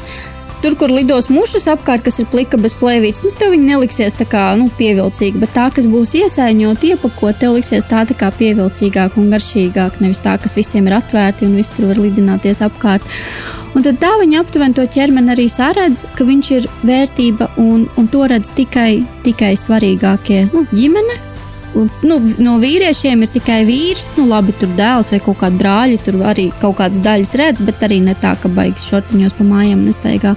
Tur, 0.58 0.74
kur 0.74 0.90
lidos 0.90 1.28
mušas 1.30 1.68
apkārt, 1.70 2.02
kas 2.08 2.16
ir 2.18 2.26
plika 2.34 2.58
bez 2.58 2.74
plēvītes, 2.80 3.22
nu, 3.22 3.30
tev 3.38 3.52
viņi 3.54 3.68
neliksies 3.70 4.18
tā 4.18 4.26
kā 4.30 4.44
nu, 4.58 4.66
pievilcīgi, 4.80 5.38
bet 5.44 5.54
tā, 5.54 5.68
kas 5.74 5.86
būs 5.92 6.16
iesaiņot, 6.18 6.86
iepakot, 6.90 7.38
tev 7.38 7.54
liksies 7.60 7.86
tā, 7.86 8.02
tā 8.10 8.18
kā 8.18 8.32
pievilcīgāk 8.40 9.20
un 9.22 9.30
garšīgāk. 9.36 10.00
Nevis 10.02 10.24
tā, 10.26 10.34
kas 10.42 10.58
visiem 10.58 10.90
ir 10.90 10.98
atvērti 10.98 11.46
un 11.46 11.54
viss 11.60 11.76
tur 11.78 11.92
var 11.92 12.02
lidināties 12.02 12.64
apkārt. 12.66 13.06
Un 13.78 13.86
tad 13.86 14.02
tā 14.02 14.16
viņa 14.18 14.42
aptuveni 14.42 14.74
to 14.74 14.88
ķermeni 14.98 15.36
arī 15.36 15.46
saredz, 15.54 16.08
ka 16.18 16.26
viņš 16.26 16.52
ir 16.58 16.70
vērtība 16.90 17.52
un, 17.62 17.86
un 17.94 18.10
to 18.10 18.26
redz 18.26 18.50
tikai, 18.58 19.04
tikai 19.28 19.54
svarīgākie 19.62 20.48
nu, 20.56 20.66
ģimene, 20.74 21.22
nu, 22.08 22.20
no 22.44 22.58
vīriešiem 22.62 23.24
ir 23.26 23.32
tikai 23.38 23.62
vīrs, 23.68 24.10
nu, 24.18 24.28
labi, 24.32 24.56
tur 24.58 24.74
dēls 24.78 25.14
vai 25.14 25.22
kaut 25.24 25.42
kāda 25.44 25.62
brāļa, 25.62 26.04
tur 26.06 26.20
arī 26.34 26.50
kaut 26.62 26.80
kādas 26.82 27.04
daļas 27.06 27.34
redz, 27.42 27.64
bet 27.68 27.88
arī 27.88 28.02
ne 28.06 28.18
tā, 28.18 28.36
ka 28.42 28.52
baigas 28.52 28.88
šortiņos 28.90 29.38
pa 29.38 29.48
mājām 29.48 29.86
nestaigā. 29.88 30.36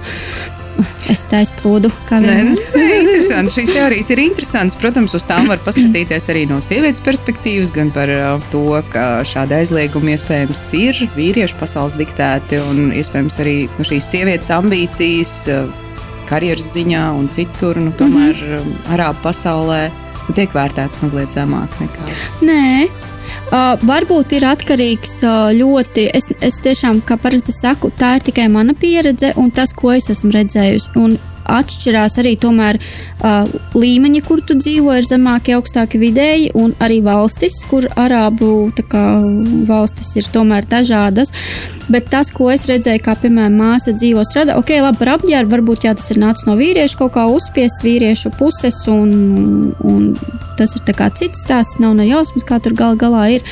Es 1.11 1.23
tā 1.29 1.41
aizplūdu. 1.43 1.91
Nē, 2.09 2.35
nē, 2.47 2.85
interesanti. 3.01 3.53
Šīs 3.57 3.71
teorijas 3.75 4.09
ir 4.13 4.21
interesantas. 4.23 4.77
Protams, 4.79 5.13
uz 5.17 5.25
tām 5.29 5.49
var 5.51 5.59
paskatīties 5.65 6.29
arī 6.31 6.45
no 6.49 6.61
sievietes 6.63 7.03
perspektīvas, 7.05 7.73
gan 7.75 7.91
par 7.93 8.11
uh, 8.13 8.47
to, 8.53 8.63
ka 8.93 9.21
šāda 9.27 9.59
aizlieguma 9.61 10.15
iespējams 10.15 10.63
ir 10.79 11.03
vīriešu 11.17 11.59
pasaules 11.59 11.97
diktēti 11.99 12.61
un 12.71 12.93
iespējams 12.97 13.39
arī 13.43 13.55
no 13.77 13.87
šīs 13.87 14.09
sievietes 14.13 14.53
ambīcijas 14.55 15.35
uh, 15.51 15.67
karjeras 16.31 16.71
ziņā 16.77 17.03
un 17.19 17.27
citur. 17.35 17.79
Nu, 17.81 17.93
tomēr 17.99 18.33
mm 18.37 18.55
-hmm. 18.55 18.93
arābu 18.95 19.27
pasaulē 19.27 19.83
tiek 20.37 20.53
vērtēts 20.55 21.01
mazliet 21.03 21.33
zemāk 21.35 21.79
nekā. 21.81 22.11
Nē. 22.47 22.89
Uh, 23.51 23.75
varbūt 23.83 24.33
ir 24.37 24.45
atkarīgs 24.47 25.17
uh, 25.27 25.49
ļoti. 25.55 26.07
Es, 26.15 26.29
es 26.43 26.59
tiešām, 26.63 27.01
kā 27.07 27.17
parasti 27.19 27.53
saku, 27.55 27.91
tā 27.99 28.15
ir 28.17 28.25
tikai 28.27 28.47
mana 28.51 28.75
pieredze 28.77 29.33
un 29.39 29.51
tas, 29.55 29.73
ko 29.75 29.91
es 29.95 30.07
esmu 30.11 30.31
redzējusi. 30.35 30.93
Un 30.99 31.17
atšķirās 31.57 32.17
arī 32.21 32.35
tomēr 32.41 32.79
uh, 32.79 33.49
līmeņi, 33.77 34.21
kur 34.25 34.41
tu 34.45 34.57
dzīvo, 34.59 34.95
ir 34.99 35.07
zemāki, 35.07 35.55
augstāki 35.57 36.01
vidēji, 36.01 36.51
un 36.57 36.75
arī 36.83 37.01
valstis, 37.05 37.59
kur 37.69 37.87
arābu 37.99 38.71
kā, 38.91 39.05
valstis 39.69 40.13
ir 40.19 40.29
tomēr 40.33 40.67
dažādas. 40.71 41.33
Bet 41.91 42.09
tas, 42.11 42.31
ko 42.33 42.51
es 42.53 42.67
redzēju, 42.69 43.03
kā 43.05 43.15
piemēram 43.19 43.57
māsa 43.61 43.95
dzīvo 43.95 44.25
strādā, 44.27 44.57
ok, 44.59 44.75
labi 44.85 45.01
par 45.01 45.15
apģērbu, 45.17 45.55
varbūt 45.55 45.87
jā, 45.87 45.95
tas 45.97 46.11
ir 46.13 46.21
nācis 46.21 46.47
no 46.49 46.57
vīriešu 46.59 47.01
kaut 47.01 47.15
kā 47.17 47.25
uzspiests 47.31 47.85
vīriešu 47.85 48.33
puses, 48.39 48.83
un, 48.91 49.73
un 49.83 50.13
tas 50.59 50.75
ir 50.77 50.85
cits 51.17 51.43
stāsts, 51.45 51.79
nav 51.81 51.97
ne 51.97 52.07
jausmas, 52.09 52.45
kā 52.47 52.61
tur 52.63 52.77
gal 52.77 52.99
galā 52.99 53.27
ir. 53.37 53.49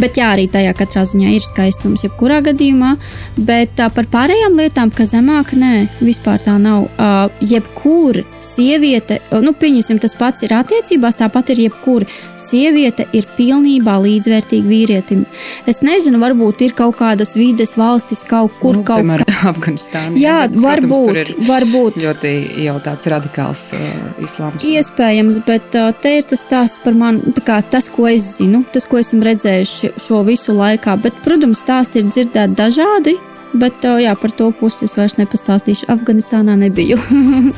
Bet 0.00 0.18
jā, 0.20 0.30
arī 0.34 0.46
tajā 0.52 0.74
katrā 0.76 1.04
ziņā 1.08 1.32
ir 1.36 1.44
skaistums, 1.44 2.04
jebkurā 2.04 2.42
gadījumā. 2.44 2.94
Bet 3.36 3.80
uh, 3.80 3.88
par 3.92 4.08
pārējām 4.12 4.58
lietām, 4.60 4.92
ka 4.92 5.06
zemāk, 5.08 5.54
nē, 5.56 5.86
vispār 6.04 6.42
tā 6.44 6.58
nav. 6.60 6.88
Uh, 6.96 7.26
jebkura 7.40 8.24
sieviete, 8.42 9.18
nu, 9.42 9.52
pieņemsim, 9.56 10.00
tas 10.02 10.16
pats 10.18 10.44
ir 10.46 10.54
attiecībās, 10.56 11.18
tāpat 11.20 11.54
ir 11.54 11.66
jebkura 11.66 12.08
sieviete 12.40 13.06
ir 13.16 13.26
pilnībā 13.36 13.96
līdzvērtīga 14.04 14.68
vīrietim. 14.68 15.24
Es 15.68 15.82
nezinu, 15.86 16.20
varbūt 16.22 16.66
ir 16.66 16.76
kaut 16.76 16.98
kādas 17.00 17.34
vides 17.38 17.76
valstis 17.78 18.22
kaut 18.26 18.54
kur, 18.60 18.78
nu, 18.78 18.84
kaut 18.86 19.02
piemēram, 19.02 19.28
kā 19.30 19.52
Afganistānā. 19.52 20.16
Jā, 20.20 20.36
bet, 20.50 20.58
varbūt, 20.64 21.10
protams, 21.12 21.48
varbūt. 21.48 21.98
Ļoti 22.04 22.34
jau 22.66 22.76
tāds 22.84 23.10
radikāls 23.12 23.64
uh, 23.76 23.96
islāms. 24.24 24.66
Iespējams, 24.66 25.40
bet 25.48 25.78
uh, 25.78 25.90
te 26.02 26.16
ir 26.20 26.28
tas 26.28 26.44
stāsts 26.46 26.82
par 26.84 26.96
mani, 26.98 27.34
kā 27.46 27.60
tas, 27.64 27.88
ko 27.92 28.08
es 28.10 28.36
zinu, 28.36 28.64
tas, 28.74 28.88
ko 28.88 29.00
esmu 29.00 29.22
redzējuši 29.26 29.85
šo 30.00 30.22
visu 30.26 30.56
laikā. 30.56 30.96
Bet, 31.02 31.16
protams, 31.24 31.62
stāsti 31.64 32.02
ir 32.02 32.10
dzirdēti 32.10 32.58
dažādi. 32.58 33.16
Bet 33.56 33.84
jā, 33.84 34.12
par 34.20 34.32
to 34.36 34.50
pusi 34.52 34.84
es 34.84 34.96
vairs 34.98 35.16
nepastāstīšu. 35.16 35.86
Afganistānā 35.92 36.56
nebiju. 36.60 36.98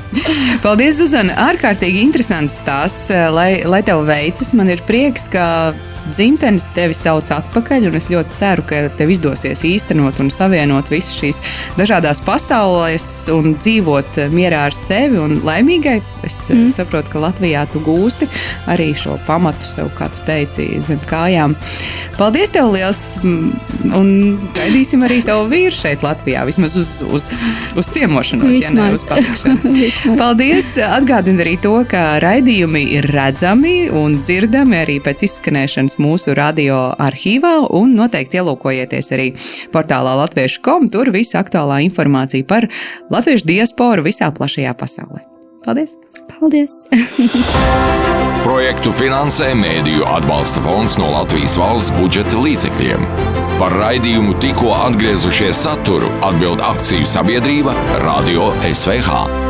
Paldies, 0.64 0.98
Zuzana! 1.00 1.34
Ārkārtīgi 1.48 2.04
interesants 2.04 2.60
stāsts, 2.60 3.10
lai, 3.34 3.64
lai 3.66 3.80
tev 3.86 4.04
veicas. 4.06 4.52
Man 4.58 4.70
ir 4.70 4.84
prieks, 4.86 5.26
ka 5.32 5.46
dzimtenis 6.08 6.68
tevi 6.76 6.96
sauc 6.96 7.30
atpakaļ, 7.34 7.88
un 7.90 7.98
es 7.98 8.08
ļoti 8.12 8.36
ceru, 8.38 8.64
ka 8.68 8.84
tev 8.98 9.12
izdosies 9.12 9.64
īstenot 9.66 10.20
un 10.22 10.30
savienot 10.32 10.90
visas 10.92 11.16
šīs 11.18 11.42
dažādās 11.78 12.22
pasaules 12.26 13.06
un 13.32 13.54
dzīvot 13.58 14.20
mierā 14.34 14.66
ar 14.68 14.76
sevi 14.76 15.20
un 15.20 15.40
laimīgai. 15.46 15.98
Es 16.26 16.36
mm. 16.50 16.68
saprotu, 16.74 17.12
ka 17.12 17.22
Latvijā 17.22 17.62
tu 17.72 17.80
gūsti 17.84 18.28
arī 18.70 18.90
šo 18.98 19.16
pamatu 19.26 19.64
sev, 19.64 19.90
kā 19.98 20.08
tu 20.12 20.22
teici, 20.26 20.66
zem 20.84 21.00
kājām. 21.08 21.54
Paldies 22.18 22.52
tev 22.54 22.72
liels, 22.74 23.02
un 23.22 24.10
gaidīsim 24.56 25.04
arī 25.06 25.20
tavu 25.26 25.46
vīru 25.52 25.74
šeit 25.74 26.02
Latvijā, 26.06 26.42
vismaz 26.48 26.74
uz, 26.78 26.90
uz, 27.06 27.28
uz 27.78 27.92
ciemošanos, 27.94 28.50
vismaz. 28.50 28.64
ja 28.66 28.74
ne 28.74 28.88
uz 28.96 29.06
patikšanu. 29.08 29.74
Paldies! 30.22 30.74
Atgādinu 30.88 31.44
arī 31.44 31.54
to, 31.62 31.74
ka 31.88 32.18
raidījumi 32.22 32.84
ir 32.98 33.08
redzami 33.14 33.76
un 33.94 34.18
dzirdami 34.22 34.82
arī 34.82 34.98
pēc 35.04 35.24
izskanēšanas 35.28 35.97
mūsu 36.02 36.34
radio 36.38 36.88
arhīvā 36.98 37.54
un 37.78 37.96
noteikti 37.98 38.40
ielūkojieties 38.40 39.12
arī 39.16 39.30
portālā 39.74 40.16
latviešu 40.22 40.62
kom. 40.64 40.90
Tur 40.92 41.12
visa 41.14 41.42
aktuālā 41.42 41.82
informācija 41.86 42.46
par 42.48 42.68
latviešu 43.12 43.48
diasporu 43.48 44.06
visā 44.06 44.30
plašajā 44.34 44.74
pasaulē. 44.78 45.24
Paldies! 45.64 45.96
Paldies! 46.38 46.86
Projektu 48.46 48.92
finansē 48.96 49.50
Mēdīju 49.58 50.06
atbalsta 50.08 50.62
fonds 50.64 50.94
no 51.00 51.10
Latvijas 51.12 51.58
valsts 51.58 51.92
budžeta 51.98 52.38
līdzekļiem. 52.40 53.04
Par 53.58 53.74
raidījumu 53.74 54.38
tikko 54.40 54.70
atgriezušies 54.86 55.66
saturu 55.66 56.08
atbild 56.24 56.62
akciju 56.62 57.10
sabiedrība 57.10 57.74
Radio 58.06 58.52
SVH. 58.70 59.47